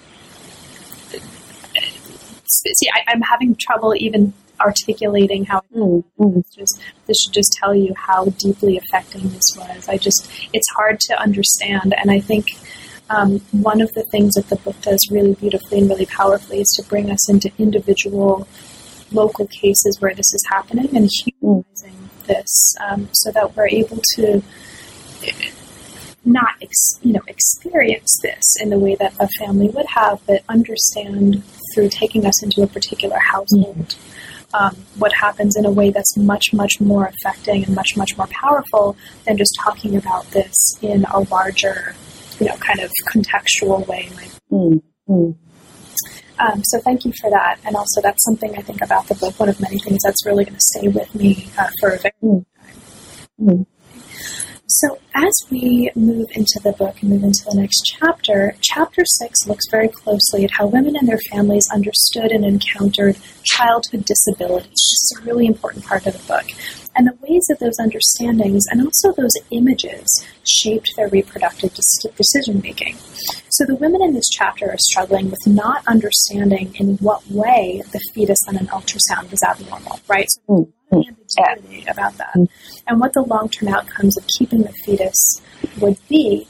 [2.45, 5.61] See, I, am having trouble even articulating how.
[5.75, 6.39] Mm-hmm.
[6.55, 9.87] Just this should just tell you how deeply affecting this was.
[9.89, 12.47] I just it's hard to understand, and I think
[13.09, 16.69] um, one of the things that the book does really beautifully and really powerfully is
[16.77, 18.47] to bring us into individual
[19.11, 24.41] local cases where this is happening and humanizing this um, so that we're able to
[26.23, 30.43] not ex- you know experience this in the way that a family would have, but
[30.49, 31.43] understand
[31.73, 33.95] through taking us into a particular household
[34.53, 38.27] um, what happens in a way that's much much more affecting and much much more
[38.27, 41.95] powerful than just talking about this in a larger
[42.39, 44.09] you know kind of contextual way.
[44.15, 45.33] Like, Mm, mm,
[46.39, 49.39] um, so thank you for that, and also that's something I think about the book.
[49.39, 52.13] One of many things that's really going to stay with me uh, for a very
[52.21, 52.75] long time.
[53.39, 53.65] mm.
[54.73, 59.45] So, as we move into the book and move into the next chapter, chapter six
[59.45, 64.69] looks very closely at how women and their families understood and encountered childhood disability.
[64.69, 66.45] This is a really important part of the book.
[67.01, 70.05] And the ways that those understandings and also those images
[70.45, 72.95] shaped their reproductive decision making.
[73.49, 77.99] So, the women in this chapter are struggling with not understanding in what way the
[78.13, 80.27] fetus on an ultrasound was abnormal, right?
[80.29, 85.41] So, Mm, ambiguity about that and what the long term outcomes of keeping the fetus
[85.79, 86.45] would be.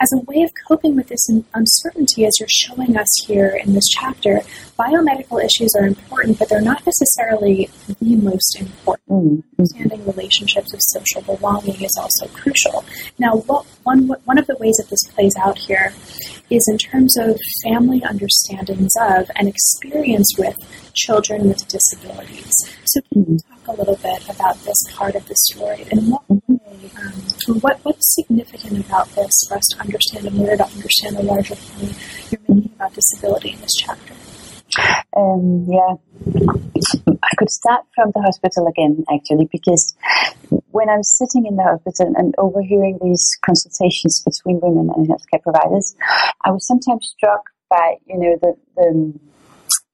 [0.00, 3.88] As a way of coping with this uncertainty, as you're showing us here in this
[3.88, 4.40] chapter,
[4.78, 7.70] biomedical issues are important, but they're not necessarily
[8.00, 9.08] the most important.
[9.08, 9.42] Mm, mm.
[9.58, 12.84] Understanding relationships of social belonging is also crucial.
[13.18, 15.92] Now, what, one, one of the ways that this plays out here
[16.50, 20.56] is in terms of family understandings of and experience with
[20.94, 22.52] children with disabilities.
[22.84, 25.86] So, can you talk a little bit about this part of the story?
[25.90, 30.56] And what way, um, what what's significant about this for us to understand in order
[30.56, 31.96] to understand the larger point?
[32.30, 34.14] You're making about disability in this chapter?
[35.16, 35.94] Um, yeah,
[37.22, 39.94] I could start from the hospital again, actually, because
[40.72, 45.42] when I was sitting in the hospital and overhearing these consultations between women and healthcare
[45.42, 45.94] providers,
[46.44, 49.14] I was sometimes struck by, you know, the, the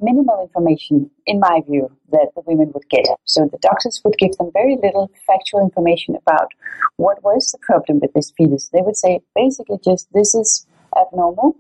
[0.01, 3.07] minimal information, in my view, that the women would get.
[3.25, 6.53] So the doctors would give them very little factual information about
[6.97, 8.71] what was the problem with this fetus.
[8.73, 10.67] They would say basically just, this is
[10.97, 11.57] abnormal.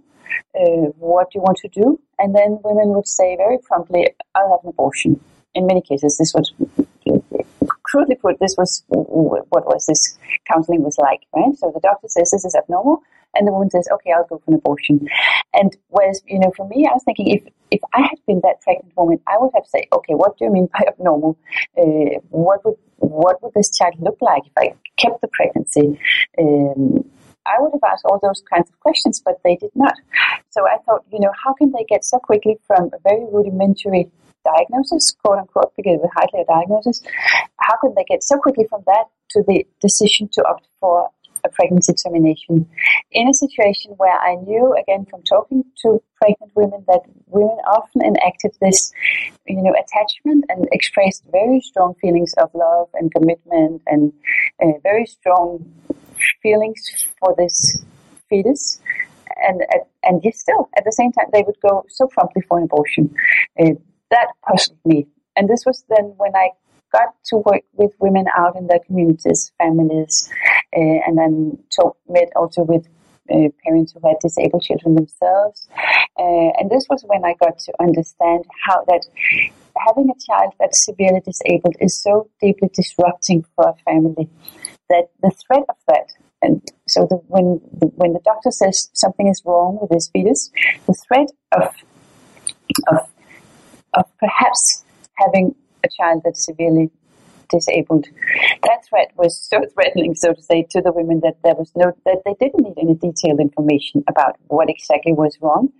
[0.54, 2.00] Uh, what do you want to do?
[2.18, 5.20] And then women would say very promptly, I'll have an abortion.
[5.54, 6.52] In many cases, this was
[7.88, 10.18] crudely put, this was what was this
[10.50, 11.54] counseling was like, right?
[11.56, 13.02] So the doctor says this is abnormal,
[13.34, 15.08] and the woman says, okay, I'll go for an abortion.
[15.54, 18.60] And whereas, you know, for me, I was thinking if if I had been that
[18.62, 21.38] pregnant woman, I would have said, okay, what do you mean by abnormal?
[21.76, 25.98] Uh, what would what would this child look like if I kept the pregnancy?
[26.38, 27.04] Um,
[27.46, 29.94] I would have asked all those kinds of questions, but they did not.
[30.50, 34.10] So I thought, you know, how can they get so quickly from a very rudimentary
[34.44, 37.02] diagnosis, quote unquote, because it was a diagnosis,
[37.58, 41.10] how can they get so quickly from that to the decision to opt for
[41.44, 42.68] a pregnancy termination
[43.12, 48.02] in a situation where I knew, again, from talking to pregnant women, that women often
[48.02, 48.92] enacted this,
[49.46, 54.12] you know, attachment and expressed very strong feelings of love and commitment and
[54.62, 55.64] uh, very strong
[56.42, 56.82] feelings
[57.20, 57.82] for this
[58.28, 58.80] fetus.
[59.40, 59.62] And,
[60.02, 63.14] and yet still, at the same time, they would go so promptly for an abortion.
[63.60, 63.74] Uh,
[64.10, 65.06] that puzzled me.
[65.36, 66.50] And this was then when I
[66.92, 70.30] got to work with women out in their communities, families,
[70.76, 72.86] uh, and then talk, met also with
[73.30, 75.68] uh, parents who had disabled children themselves.
[76.18, 79.06] Uh, and this was when I got to understand how that
[79.86, 84.28] having a child that's severely disabled is so deeply disrupting for a family
[84.88, 89.26] that the threat of that and so the, when the, when the doctor says something
[89.26, 90.50] is wrong with this fetus,
[90.86, 91.74] the threat of
[92.88, 93.08] of
[93.94, 94.84] of perhaps
[95.14, 96.90] having a child that's severely
[97.50, 98.06] disabled.
[98.62, 101.92] That threat was so threatening, so to say, to the women that there was no
[102.04, 105.72] that they didn't need any detailed information about what exactly was wrong,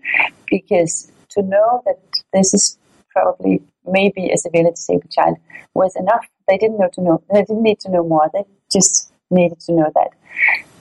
[0.51, 1.99] because to know that
[2.33, 2.79] this is
[3.11, 5.37] probably maybe a severely disabled child
[5.75, 6.27] was enough.
[6.49, 7.23] They didn't know to know.
[7.33, 8.31] They didn't need to know more.
[8.33, 10.11] They just needed to know that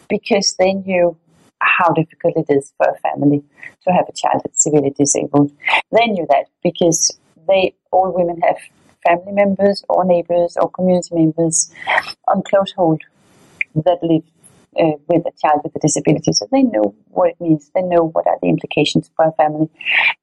[0.10, 1.18] because they knew
[1.62, 3.44] how difficult it is for a family
[3.84, 5.52] to have a child that's severely disabled.
[5.92, 8.58] They knew that because they all women have
[9.06, 11.72] family members or neighbors or community members
[12.28, 13.02] on close hold
[13.76, 14.24] that live
[14.80, 16.34] uh, with a child with a disability.
[16.34, 17.72] So they know what it means.
[17.74, 19.70] They know what are the implications for a family.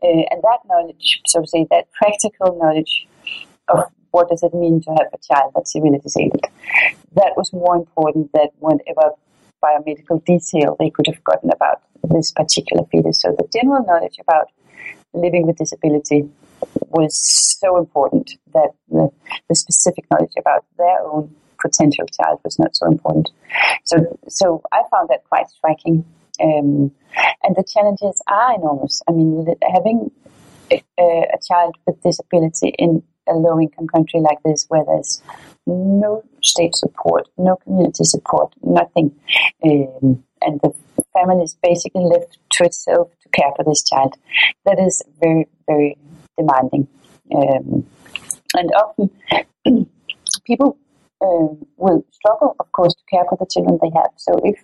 [0.03, 3.07] Uh, and that knowledge, so to say, that practical knowledge
[3.68, 6.45] of what does it mean to have a child that's severely disabled,
[7.14, 9.11] that was more important than whatever
[9.62, 13.20] biomedical detail they could have gotten about this particular fetus.
[13.20, 14.50] So the general knowledge about
[15.12, 16.28] living with disability
[16.90, 17.14] was
[17.61, 19.11] so important that the,
[19.48, 23.30] the specific knowledge about their own potential child was not so important.
[23.84, 26.05] So, so I found that quite striking
[26.42, 26.90] Um,
[27.44, 29.02] and the challenges are enormous.
[29.09, 29.46] I mean,
[29.76, 30.11] having
[30.70, 30.82] a,
[31.36, 35.22] a child with disability in a low income country like this, where there's
[35.66, 39.14] no state support, no community support, nothing,
[39.64, 40.72] um, and the
[41.12, 44.14] family is basically left to itself to care for this child,
[44.66, 45.97] that is very, very
[46.37, 46.87] demanding.
[47.35, 47.87] Um,
[48.55, 49.11] and often
[50.45, 50.77] people
[51.23, 54.11] um, will struggle, of course, to care for the children they have.
[54.17, 54.62] So if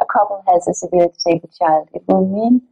[0.00, 2.62] a couple has a severely disabled child, it will mean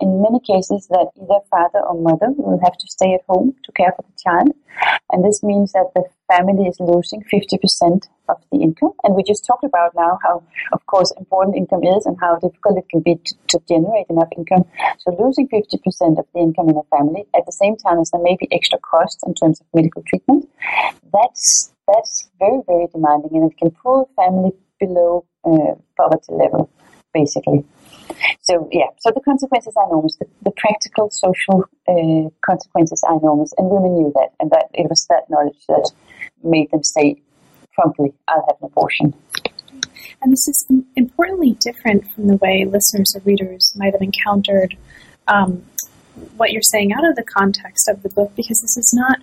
[0.00, 3.72] in many cases that either father or mother will have to stay at home to
[3.72, 4.52] care for the child.
[5.12, 8.92] And this means that the family is losing 50% of the income.
[9.02, 12.78] And we just talked about now how, of course, important income is and how difficult
[12.78, 14.64] it can be to, to generate enough income.
[14.98, 18.22] So losing 50% of the income in a family at the same time as there
[18.22, 20.48] may be extra costs in terms of medical treatment,
[21.12, 26.70] that's that's very, very demanding and it can pull a family below uh, poverty level,
[27.14, 27.64] basically.
[28.42, 30.16] So, yeah, so the consequences are enormous.
[30.16, 34.88] The, the practical, social uh, consequences are enormous, and women knew that, and that it
[34.88, 35.90] was that knowledge that
[36.42, 37.20] made them say
[37.72, 39.14] promptly, I'll have an abortion.
[40.20, 40.66] And this is
[40.96, 44.76] importantly different from the way listeners or readers might have encountered
[45.28, 45.62] um,
[46.36, 49.18] what you're saying out of the context of the book because this is not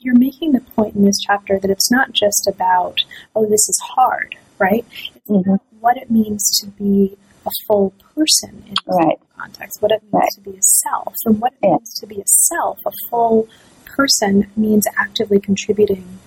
[0.00, 3.00] you're making the point in this chapter that it's not just about
[3.34, 4.84] oh this is hard right
[5.16, 5.54] it's mm-hmm.
[5.80, 9.18] what it means to be a full person in this right.
[9.36, 10.28] context what it means right.
[10.34, 11.70] to be a self and what it yeah.
[11.70, 13.48] means to be a self a full
[13.84, 16.18] person means actively contributing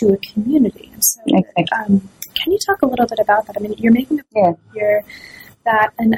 [0.00, 1.20] to a community and so
[1.76, 4.58] um, can you talk a little bit about that i mean you're making a point
[4.66, 4.72] yeah.
[4.74, 5.04] here
[5.64, 6.16] that an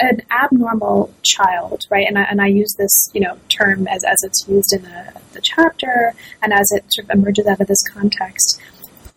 [0.00, 2.06] an abnormal child, right?
[2.06, 5.12] And I, and I use this, you know, term as, as it's used in the,
[5.34, 8.60] the chapter and as it sort of emerges out of this context,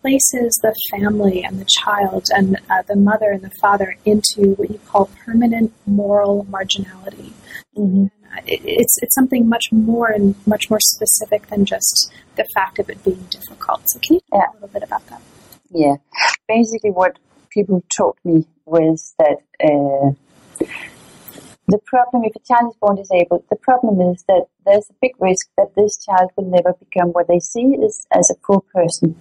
[0.02, 4.70] places the family and the child and uh, the mother and the father into what
[4.70, 7.32] you call permanent moral marginality.
[7.76, 8.06] Mm-hmm.
[8.46, 12.88] It, it's it's something much more and much more specific than just the fact of
[12.90, 13.82] it being difficult.
[13.86, 14.52] So can you talk yeah.
[14.52, 15.22] a little bit about that?
[15.70, 15.96] Yeah,
[16.48, 17.18] basically, what
[17.50, 19.38] people taught me was that.
[19.62, 20.12] Uh,
[21.68, 25.12] the problem, if a child is born disabled, the problem is that there's a big
[25.20, 29.16] risk that this child will never become what they see is as a full person.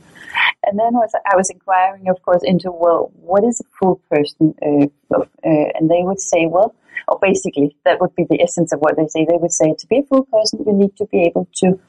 [0.64, 4.56] And then I was inquiring, of course, into, well, what is a full person?
[4.62, 6.74] Uh, uh, and they would say, well,
[7.08, 9.26] or basically, that would be the essence of what they say.
[9.26, 11.80] They would say, to be a full person, you need to be able to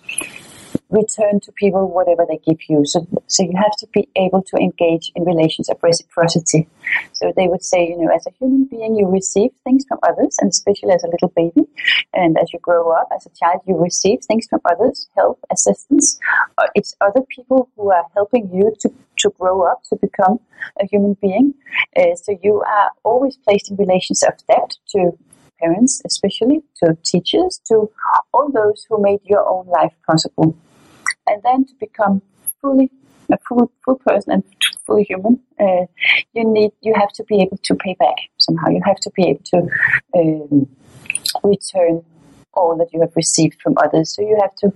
[0.92, 2.84] return to people whatever they give you.
[2.84, 6.68] So, so you have to be able to engage in relations of reciprocity.
[7.14, 10.36] So they would say, you know, as a human being, you receive things from others,
[10.40, 11.66] and especially as a little baby.
[12.12, 16.18] And as you grow up, as a child, you receive things from others, help, assistance.
[16.58, 20.40] Uh, it's other people who are helping you to, to grow up, to become
[20.78, 21.54] a human being.
[21.96, 25.16] Uh, so you are always placed in relations of debt to
[25.58, 27.90] parents, especially to teachers, to
[28.34, 30.56] all those who made your own life possible
[31.26, 32.22] and then to become
[32.60, 32.90] fully
[33.30, 34.44] a full full person and
[34.86, 35.86] fully human, uh,
[36.34, 38.68] you need you have to be able to pay back somehow.
[38.68, 39.58] You have to be able to
[40.18, 40.68] um,
[41.42, 42.04] return
[42.54, 44.14] all that you have received from others.
[44.14, 44.72] So you have to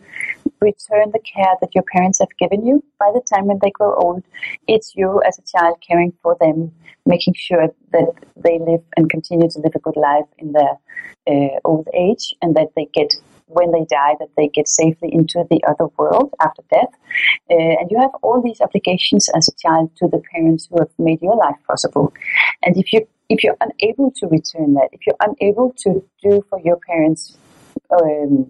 [0.61, 2.83] return the care that your parents have given you.
[2.99, 4.23] By the time when they grow old,
[4.67, 6.73] it's you as a child caring for them,
[7.05, 10.79] making sure that they live and continue to live a good life in their
[11.27, 13.15] uh, old age, and that they get
[13.47, 16.93] when they die that they get safely into the other world after death.
[17.51, 20.91] Uh, and you have all these obligations as a child to the parents who have
[20.99, 22.13] made your life possible.
[22.63, 26.61] And if you if you're unable to return that, if you're unable to do for
[26.61, 27.37] your parents
[27.91, 28.47] um,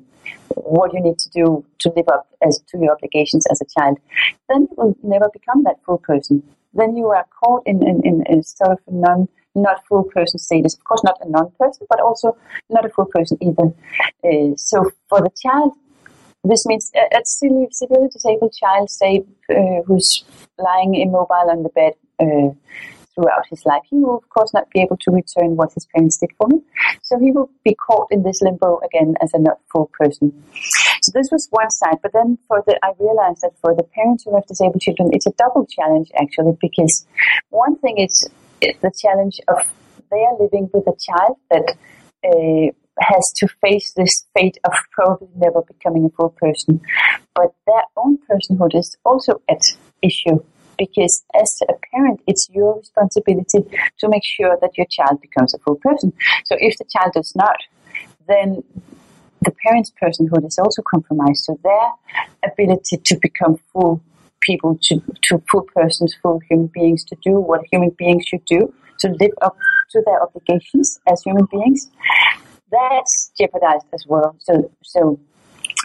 [0.55, 3.99] what you need to do to live up as to your obligations as a child,
[4.49, 6.43] then you will never become that full person.
[6.75, 10.75] Then you are caught in, in, in a sort of non not full person status.
[10.75, 12.37] Of course, not a non-person, but also
[12.71, 13.73] not a full person either.
[14.23, 15.73] Uh, so for the child,
[16.45, 20.25] this means a, a severely disabled child, say, uh, who's
[20.59, 22.55] lying immobile on the bed uh,
[23.15, 26.19] throughout his life, he will of course not be able to return what his parents
[26.19, 26.63] did for him.
[27.03, 30.45] So he will be caught in this limbo again as a not full person.
[31.03, 34.25] So this was one side, but then for the, I realized that for the parents
[34.25, 37.07] who have disabled children, it's a double challenge actually, because
[37.51, 38.29] one thing is
[38.61, 39.59] the challenge of
[40.11, 41.77] they are living with a child that
[42.25, 46.81] uh, has to face this fate of probably never becoming a full person.
[47.35, 49.63] But their own personhood is also at
[50.03, 50.43] issue
[50.79, 53.65] because as a parent, it's your responsibility
[53.99, 56.13] to make sure that your child becomes a full person.
[56.45, 57.57] So if the child does not,
[58.29, 58.63] then
[59.43, 61.45] the parent's personhood is also compromised.
[61.45, 64.03] So their ability to become full
[64.47, 68.73] people to, to full persons, full human beings to do what human beings should do,
[69.01, 69.57] to live up
[69.91, 71.91] to their obligations as human beings,
[72.71, 74.37] that's jeopardized as well.
[74.41, 75.21] So, so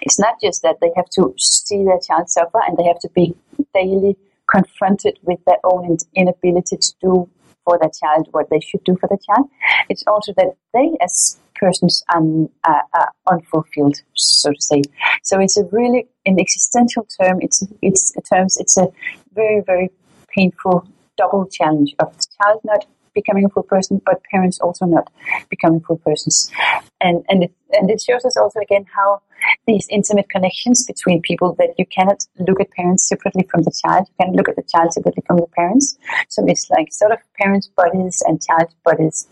[0.02, 3.10] it's not just that they have to see their child suffer and they have to
[3.10, 3.36] be
[3.74, 4.16] daily
[4.50, 7.30] confronted with their own inability to do
[7.64, 9.48] for their child what they should do for the child.
[9.90, 12.24] It's also that they, as persons, are,
[12.66, 14.82] are, are unfulfilled, so to say.
[15.24, 18.88] So it's a really, in existential term, it's it's terms, it's a
[19.34, 19.90] very very
[20.30, 25.12] painful double challenge of the child not becoming a full person, but parents also not
[25.50, 26.52] becoming full persons.
[27.00, 29.22] And and it, and it shows us also again how
[29.68, 34.08] these intimate connections between people that you cannot look at parents separately from the child.
[34.08, 35.98] You can look at the child separately from the parents.
[36.30, 39.28] So it's like sort of parents' bodies and child bodies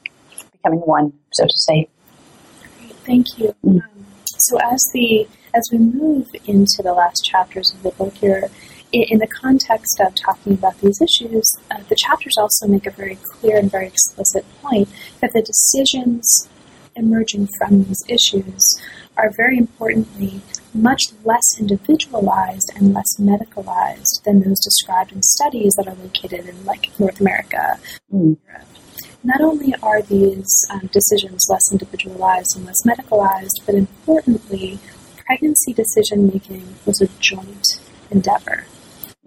[0.52, 1.88] becoming one, so to say.
[2.80, 3.56] Great, thank you.
[3.66, 3.99] Mm.
[4.40, 8.50] So as the as we move into the last chapters of the book, you're
[8.92, 13.18] in the context of talking about these issues, uh, the chapters also make a very
[13.18, 14.90] clear and very explicit point
[15.22, 16.50] that the decisions
[16.96, 18.62] emerging from these issues
[19.16, 20.42] are very importantly
[20.74, 26.66] much less individualized and less medicalized than those described in studies that are located in
[26.66, 27.80] like North America
[28.14, 28.38] mm.
[28.48, 28.68] Europe.
[29.24, 34.80] Not only are these um, decisions less individualized and less medicalized, but importantly,
[35.26, 37.68] pregnancy decision making was a joint
[38.10, 38.66] endeavor.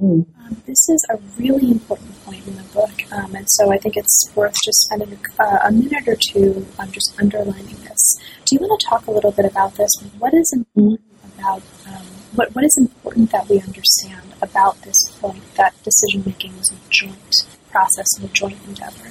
[0.01, 0.27] Mm.
[0.41, 3.97] Um, this is a really important point in the book, um, and so I think
[3.97, 8.19] it's worth just spending a, uh, a minute or two um, just underlining this.
[8.47, 9.91] Do you want to talk a little bit about this?
[10.19, 11.03] What is important
[11.39, 16.53] about um, what what is important that we understand about this point that decision making
[16.55, 19.11] is a joint process and a joint endeavor?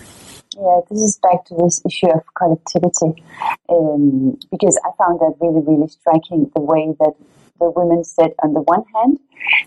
[0.61, 3.23] Yeah, this is back to this issue of collectivity,
[3.69, 7.13] um, because I found that really, really striking the way that
[7.59, 9.17] the women said, on the one hand,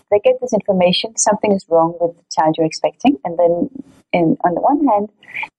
[0.09, 3.69] they get this information, something is wrong with the child you're expecting, and then
[4.13, 5.09] in, on the one hand,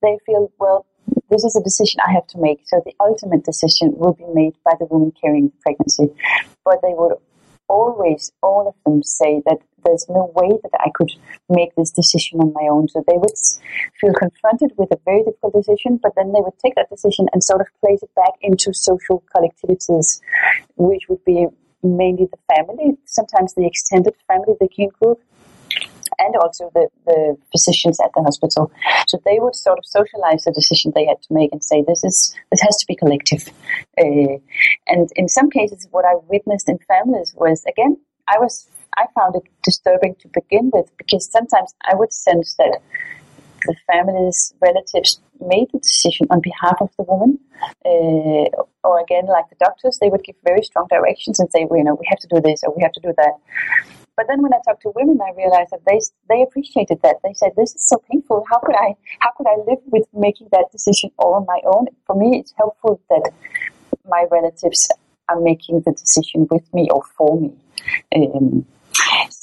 [0.01, 0.87] they feel, well,
[1.29, 2.61] this is a decision I have to make.
[2.65, 6.15] So the ultimate decision will be made by the woman carrying the pregnancy.
[6.65, 7.19] But they would
[7.69, 11.13] always, all of them say that there's no way that I could
[11.49, 12.89] make this decision on my own.
[12.89, 13.39] So they would
[14.01, 17.43] feel confronted with a very difficult decision, but then they would take that decision and
[17.43, 20.21] sort of place it back into social collectivities,
[20.77, 21.47] which would be
[21.83, 25.23] mainly the family, sometimes the extended family, the kin group,
[26.19, 28.71] and also the, the physicians at the hospital.
[29.07, 32.03] So they would sort of socialize the decision they had to make and say, this
[32.05, 33.49] is, this has to be collective.
[33.99, 34.39] Uh,
[34.87, 37.97] and in some cases, what I witnessed in families was, again,
[38.29, 42.81] I was, I found it disturbing to begin with because sometimes I would sense that
[43.67, 47.39] the family's relatives made the decision on behalf of the woman.
[47.85, 48.49] Uh,
[48.85, 51.85] or again, like the doctors, they would give very strong directions and say, well, you
[51.85, 53.35] know, we have to do this or we have to do that.
[54.17, 57.17] But then when I talked to women, I realized that they they appreciated that.
[57.23, 58.45] They said, "This is so painful.
[58.51, 61.89] How could I how could I live with making that decision all on my own?
[62.07, 63.31] For me, it's helpful that
[64.09, 64.91] my relatives
[65.29, 67.53] are making the decision with me or for me."
[68.15, 68.65] Um,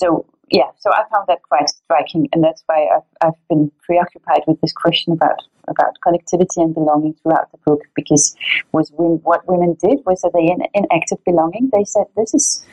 [0.03, 4.41] so yeah, so I found that quite striking, and that's why I've, I've been preoccupied
[4.45, 5.39] with this question about
[5.69, 7.81] about collectivity and belonging throughout the book.
[7.95, 8.35] Because
[8.71, 10.53] was what women did was that they
[10.95, 11.69] active belonging.
[11.73, 12.65] They said this is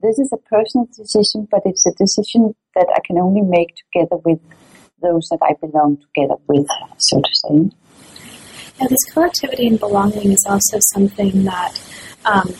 [0.00, 4.16] this is a personal decision, but it's a decision that I can only make together
[4.24, 4.40] with
[5.02, 6.66] those that I belong together with,
[6.98, 7.70] so to say.
[8.80, 11.80] Yeah, this collectivity and belonging is also something that
[12.24, 12.54] um,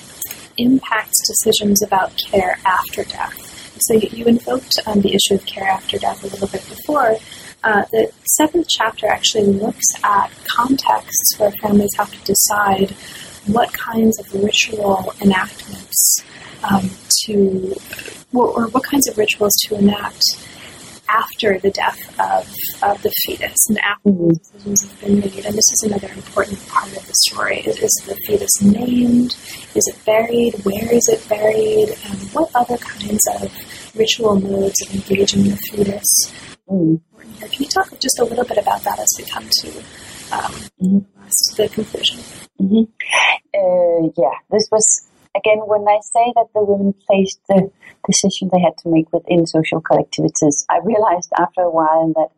[0.59, 3.56] impacts decisions about care after death.
[3.79, 7.17] So you, invoked um, the issue of care after death a little bit before.
[7.63, 12.91] Uh, the seventh chapter actually looks at contexts where families have to decide
[13.47, 16.25] what kinds of ritual enactments
[16.63, 16.91] um,
[17.25, 17.75] to,
[18.33, 20.23] or, what kinds of rituals to enact
[21.09, 22.49] after the death of,
[22.83, 24.29] of the fetus and after mm-hmm.
[24.29, 25.47] decisions have been made.
[25.47, 27.61] And this is another important part of the story.
[27.61, 29.37] Is, is the fetus named?
[29.75, 30.55] Is it buried?
[30.65, 31.91] Where is it buried?
[32.07, 33.51] And what other kinds of
[33.95, 36.33] ritual modes of engaging the fetus?
[36.69, 37.01] Mm.
[37.39, 39.69] Can you talk just a little bit about that as we come to
[40.33, 40.53] um,
[40.83, 40.99] mm-hmm.
[41.57, 42.19] the conclusion?
[42.61, 42.85] Mm-hmm.
[43.55, 47.71] Uh, yeah, this was again when I say that the women faced the
[48.07, 50.65] decision they had to make within social collectivities.
[50.71, 52.31] I realized after a while that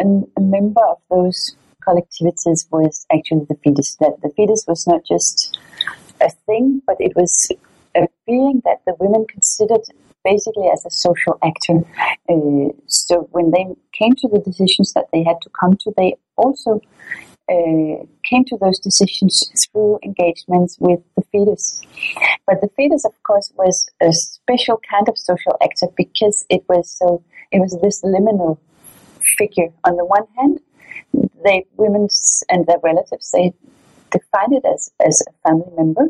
[0.00, 3.96] a, member of those collectivities was actually the fetus.
[3.96, 5.58] That the fetus was not just
[6.20, 7.48] a thing, but it was
[7.94, 9.82] a being that the women considered
[10.24, 11.84] basically as a social actor.
[12.28, 16.16] Uh, so when they came to the decisions that they had to come to, they
[16.36, 16.80] also
[17.48, 21.80] uh, came to those decisions through engagements with the fetus.
[22.46, 26.90] But the fetus, of course, was a special kind of social actor because it was
[26.90, 27.22] so
[27.52, 28.58] it was this liminal
[29.38, 29.68] figure.
[29.84, 30.60] On the one hand,
[31.44, 32.08] they women
[32.48, 33.52] and their relatives they
[34.10, 36.08] define it as as a family member,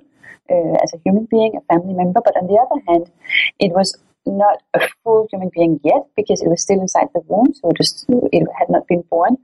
[0.51, 2.21] uh, as a human being, a family member.
[2.25, 3.11] But on the other hand,
[3.59, 7.55] it was not a full human being yet because it was still inside the womb,
[7.55, 9.37] so it, was, it had not been born.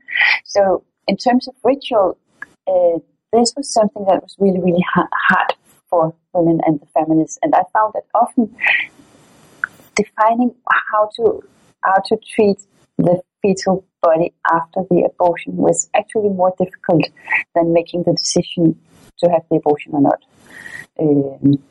[0.45, 2.19] So in terms of ritual,
[2.67, 2.99] uh,
[3.33, 5.55] this was something that was really, really hard
[5.89, 7.39] for women and the feminists.
[7.43, 8.55] And I found that often
[9.95, 10.55] defining
[10.91, 11.43] how to
[11.85, 12.59] how to treat
[12.99, 17.05] the fetal body after the abortion was actually more difficult
[17.55, 18.79] than making the decision
[19.19, 20.23] to have the abortion or not.
[21.01, 21.63] Um,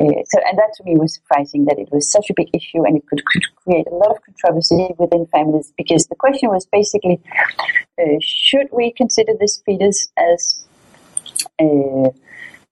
[0.00, 2.84] uh, so, and that to me was surprising that it was such a big issue
[2.86, 6.66] and it could, could create a lot of controversy within families because the question was
[6.66, 7.20] basically,
[8.00, 10.64] uh, should we consider this fetus as
[11.60, 12.08] uh,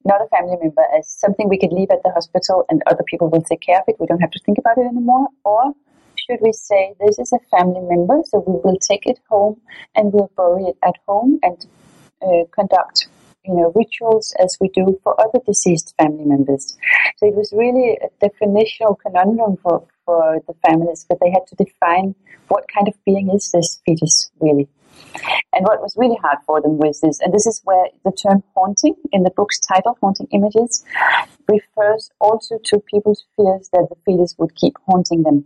[0.05, 3.29] not a family member, as something we could leave at the hospital and other people
[3.29, 3.97] will take care of it?
[4.01, 5.75] We don't have to think about it anymore, or
[6.17, 9.61] should we say this is a family member, so we will take it home
[9.95, 11.67] and we'll bury it at home and
[12.23, 13.09] uh, conduct
[13.45, 16.77] you know, rituals as we do for other deceased family members.
[17.17, 21.57] So it was really a definitional conundrum for, for the families, but they had to
[21.57, 22.15] define
[22.49, 24.69] what kind of being is this fetus really.
[25.53, 28.43] And what was really hard for them was this, and this is where the term
[28.55, 30.85] haunting in the book's title, Haunting Images,
[31.49, 35.45] refers also to people's fears that the fetus would keep haunting them.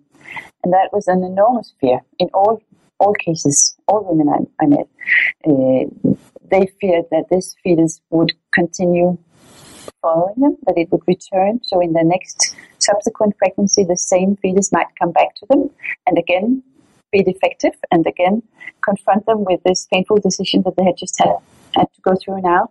[0.65, 2.63] And that was an enormous fear in all
[3.03, 4.89] all cases, all women I, I met.
[5.47, 6.15] Uh,
[6.51, 9.19] they feared that this fetus would continue
[10.01, 11.61] following them, that it would return.
[11.65, 15.71] So in the next subsequent pregnancy, the same fetus might come back to them
[16.07, 16.63] and again
[17.11, 18.43] be defective and again
[18.83, 21.37] confront them with this painful decision that they had just had,
[21.75, 22.71] had to go through now.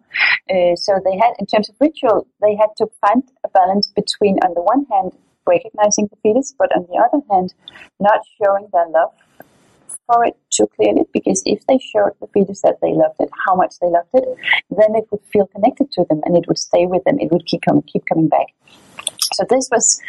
[0.50, 4.38] Uh, so they had, in terms of ritual, they had to find a balance between,
[4.46, 5.12] on the one hand,
[5.48, 7.54] recognizing the fetus, but on the other hand,
[8.00, 9.14] not showing their love
[10.08, 13.56] for it too clearly because if they showed the fetus that they loved it, how
[13.56, 14.26] much they loved it,
[14.70, 17.20] then it would feel connected to them and it would stay with them.
[17.20, 18.48] It would keep coming, keep coming back.
[19.34, 20.02] So this was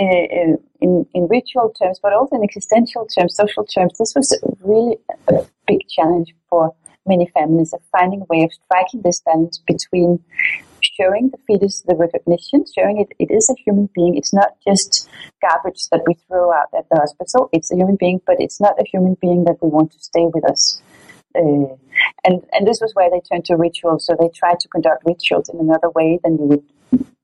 [0.00, 3.92] uh, uh, in in ritual terms, but also in existential terms, social terms.
[3.98, 4.96] This was really
[5.28, 6.74] a big challenge for
[7.06, 10.18] many families of finding a way of striking this balance between
[10.98, 14.16] showing the fetus the recognition, showing it it is a human being.
[14.16, 15.08] It's not just
[15.40, 17.48] garbage that we throw out at the hospital.
[17.52, 20.26] It's a human being, but it's not a human being that we want to stay
[20.32, 20.82] with us.
[21.36, 21.74] Uh,
[22.24, 24.06] and and this was where they turned to rituals.
[24.06, 26.64] So they tried to conduct rituals in another way than you would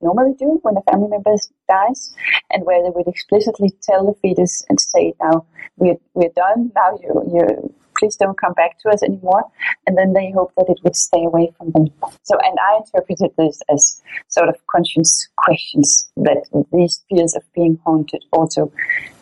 [0.03, 1.35] normally do when a family member
[1.69, 2.15] dies,
[2.51, 5.47] and where they would explicitly tell the fetus and say, "Now
[5.77, 6.73] we're we're done.
[6.75, 9.45] Now you you please don't come back to us anymore.
[9.87, 11.89] And then they hope that it would stay away from them.
[12.23, 16.43] So, and I interpreted this as sort of conscience questions that
[16.73, 18.73] these fears of being haunted also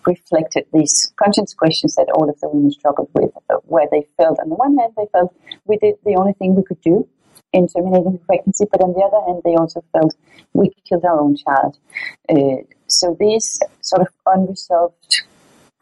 [0.06, 3.30] reflected these conscience questions that all of the women struggled with,
[3.64, 5.34] where they felt, on the one hand, they felt
[5.66, 7.06] we did the only thing we could do
[7.52, 10.14] in terminating the pregnancy, but on the other hand, they also felt
[10.52, 11.76] we killed our own child.
[12.28, 15.24] Uh, so these sort of unresolved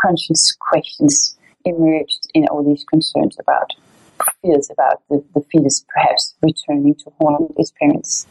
[0.00, 1.35] conscience questions
[1.66, 3.70] emerged in all these concerns about
[4.42, 8.26] fears about the, the fetus perhaps returning to haunt its parents.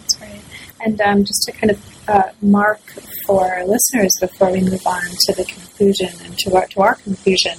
[0.00, 0.42] That's right.
[0.84, 2.80] And um, just to kind of uh, mark
[3.26, 6.94] for our listeners before we move on to the conclusion and to our, to our
[6.96, 7.54] conclusion,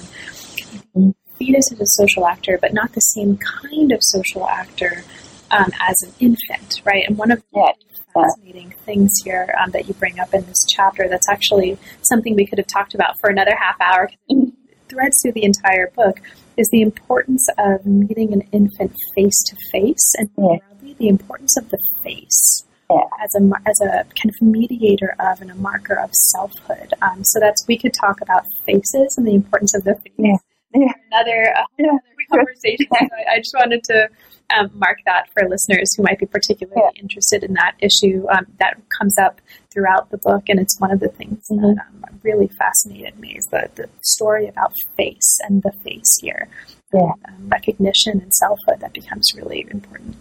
[0.96, 1.10] mm-hmm.
[1.38, 5.02] fetus is a social actor, but not the same kind of social actor
[5.50, 7.04] um, as an infant, right?
[7.06, 7.72] And one of the yeah.
[8.14, 12.46] fascinating things here um, that you bring up in this chapter that's actually something we
[12.46, 14.10] could have talked about for another half hour.
[14.88, 16.20] Threads through the entire book
[16.56, 20.94] is the importance of meeting an infant face to face, and yeah.
[20.98, 22.64] the importance of the face.
[22.90, 23.04] Yeah.
[23.22, 27.38] As a as a kind of mediator of and a marker of selfhood, um, so
[27.38, 30.12] that's we could talk about faces and the importance of the face.
[30.18, 30.36] Yeah.
[30.74, 30.92] Yeah.
[31.12, 32.86] Another, uh, another conversation.
[32.90, 34.08] so I, I just wanted to
[34.56, 37.00] um, mark that for listeners who might be particularly yeah.
[37.00, 38.26] interested in that issue.
[38.30, 39.40] Um, that comes up
[39.78, 41.62] throughout the book, and it's one of the things mm-hmm.
[41.62, 46.48] that um, really fascinated me is the, the story about face and the face here.
[46.92, 47.12] Yeah.
[47.28, 50.16] Um, recognition and selfhood that becomes really important.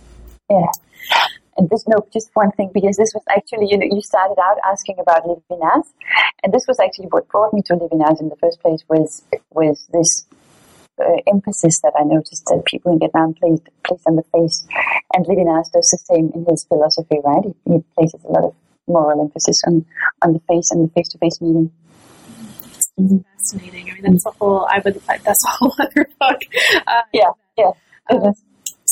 [0.49, 0.72] Yeah.
[1.58, 4.58] And this, no, just one thing, because this was actually, you know, you started out
[4.64, 5.88] asking about Levinas,
[6.43, 9.88] and this was actually what brought me to Levinas in the first place was was
[9.91, 10.28] this
[11.01, 14.68] uh, emphasis that I noticed that people in Vietnam place, place on the face.
[15.16, 17.43] And Levinas does the same in his philosophy, right?
[17.43, 18.53] He, he places a lot of
[18.88, 19.85] moral emphasis on,
[20.21, 21.71] on the face and the face to face meeting.
[22.99, 23.17] Mm-hmm.
[23.38, 23.89] Fascinating.
[23.89, 26.41] I mean, that's a whole, I would, that's a whole other book.
[26.88, 27.71] Uh, yeah, yeah.
[28.09, 28.31] Uh,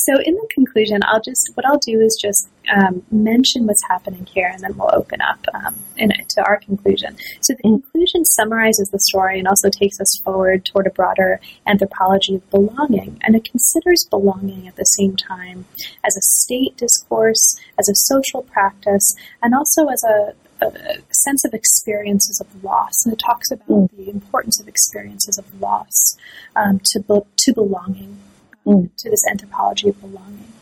[0.06, 4.24] So, in the conclusion, I'll just what I'll do is just um, mention what's happening
[4.32, 7.16] here, and then we'll open up um, in, to our conclusion.
[7.40, 12.36] So, the conclusion summarizes the story and also takes us forward toward a broader anthropology
[12.36, 15.64] of belonging, and it considers belonging at the same time
[16.04, 20.34] as a state discourse, as a social practice, and also as a,
[20.64, 23.96] a sense of experiences of loss, and it talks about mm.
[23.96, 26.16] the importance of experiences of loss
[26.54, 28.18] um, to be- to belonging,
[28.66, 28.90] mm.
[28.98, 30.52] to this anthropology of belonging.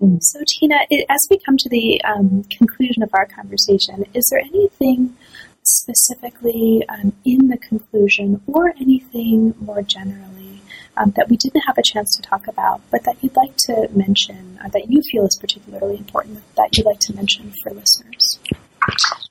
[0.00, 0.18] Mm.
[0.20, 4.40] So, Tina, it, as we come to the um, conclusion of our conversation, is there
[4.40, 5.16] anything
[5.62, 10.60] specifically um, in the conclusion, or anything more generally?
[10.94, 13.88] Um, that we didn't have a chance to talk about, but that you'd like to
[13.96, 18.38] mention, or that you feel is particularly important, that you'd like to mention for listeners?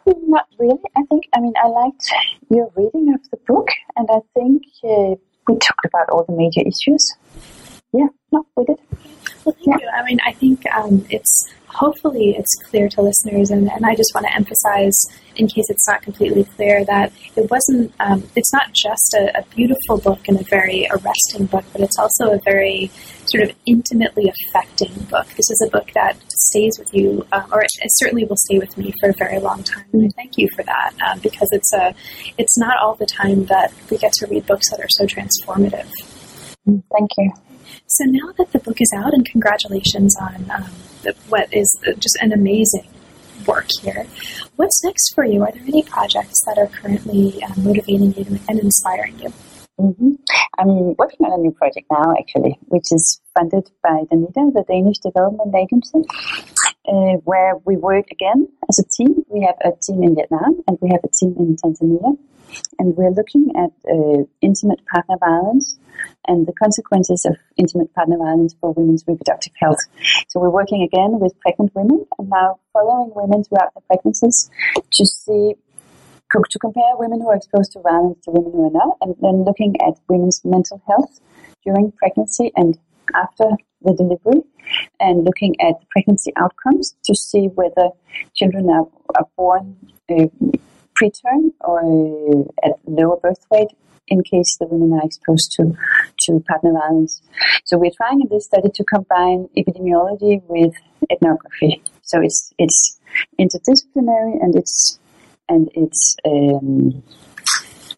[0.08, 0.80] Not really.
[0.98, 2.12] I think, I mean, I liked
[2.50, 5.16] your reading of the book, and I think uh,
[5.48, 7.14] we talked about all the major issues.
[7.94, 8.78] Yeah, no, we did.
[9.44, 9.78] Well, thank yeah.
[9.80, 9.90] you.
[9.94, 14.12] I mean, I think um, it's hopefully it's clear to listeners, and, and I just
[14.14, 14.96] want to emphasize,
[15.36, 17.94] in case it's not completely clear, that it wasn't.
[18.00, 21.98] Um, it's not just a, a, beautiful book and a very arresting book, but it's
[21.98, 22.92] also a very
[23.26, 25.28] sort of intimately affecting book.
[25.28, 28.60] This is a book that stays with you, uh, or it, it, certainly will stay
[28.60, 29.86] with me for a very long time.
[29.92, 31.94] And I thank you for that um, because it's a.
[32.38, 35.90] It's not all the time that we get to read books that are so transformative.
[36.66, 37.51] Thank you.
[37.88, 40.70] So now that the book is out, and congratulations on um,
[41.04, 42.88] the, what is just an amazing
[43.46, 44.06] work here.
[44.56, 45.42] What's next for you?
[45.42, 49.34] Are there any projects that are currently uh, motivating you and inspiring you?
[49.80, 50.12] Mm-hmm.
[50.60, 55.00] I'm working on a new project now, actually, which is funded by Danida, the Danish
[55.00, 56.02] Development Agency,
[56.88, 59.24] uh, where we work again as a team.
[59.28, 62.18] We have a team in Vietnam and we have a team in Tanzania.
[62.80, 65.78] And we're looking at uh, intimate partner violence
[66.28, 69.80] and the consequences of intimate partner violence for women's reproductive health.
[70.28, 74.50] So we're working again with pregnant women and now following women throughout their pregnancies
[74.94, 75.54] to see
[76.50, 79.44] to compare women who are exposed to violence to women who are not, and then
[79.44, 81.20] looking at women's mental health
[81.66, 82.78] during pregnancy and
[83.16, 83.50] after
[83.82, 84.42] the delivery,
[85.00, 87.90] and looking at pregnancy outcomes to see whether
[88.34, 89.76] children are, are born
[90.10, 90.28] uh,
[91.02, 93.70] preterm or uh, at lower birth weight
[94.08, 95.74] in case the women are exposed to,
[96.20, 97.22] to partner violence.
[97.66, 100.74] So we're trying in this study to combine epidemiology with
[101.10, 101.82] ethnography.
[102.02, 103.00] So it's it's
[103.40, 105.00] interdisciplinary and it's
[105.48, 107.04] and it's um,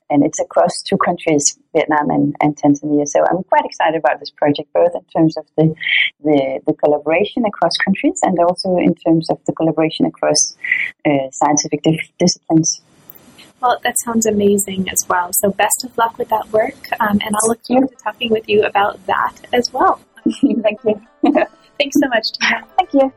[0.10, 3.08] and it's across two countries, Vietnam and, and Tanzania.
[3.08, 5.74] So I'm quite excited about this project, both in terms of the,
[6.24, 10.56] the, the collaboration across countries and also in terms of the collaboration across
[11.06, 11.82] uh, scientific
[12.20, 12.82] disciplines.
[13.64, 15.30] Well, that sounds amazing as well.
[15.32, 18.50] So best of luck with that work, um, and I'll look forward to talking with
[18.50, 20.02] you about that as well.
[20.42, 21.02] Thank you.
[21.80, 22.68] Thanks so much, Tina.
[22.78, 23.14] Thank you.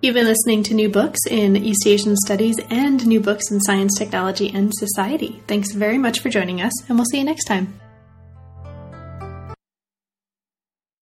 [0.00, 3.98] You've been listening to New Books in East Asian Studies and New Books in Science,
[3.98, 5.42] Technology, and Society.
[5.48, 7.80] Thanks very much for joining us, and we'll see you next time.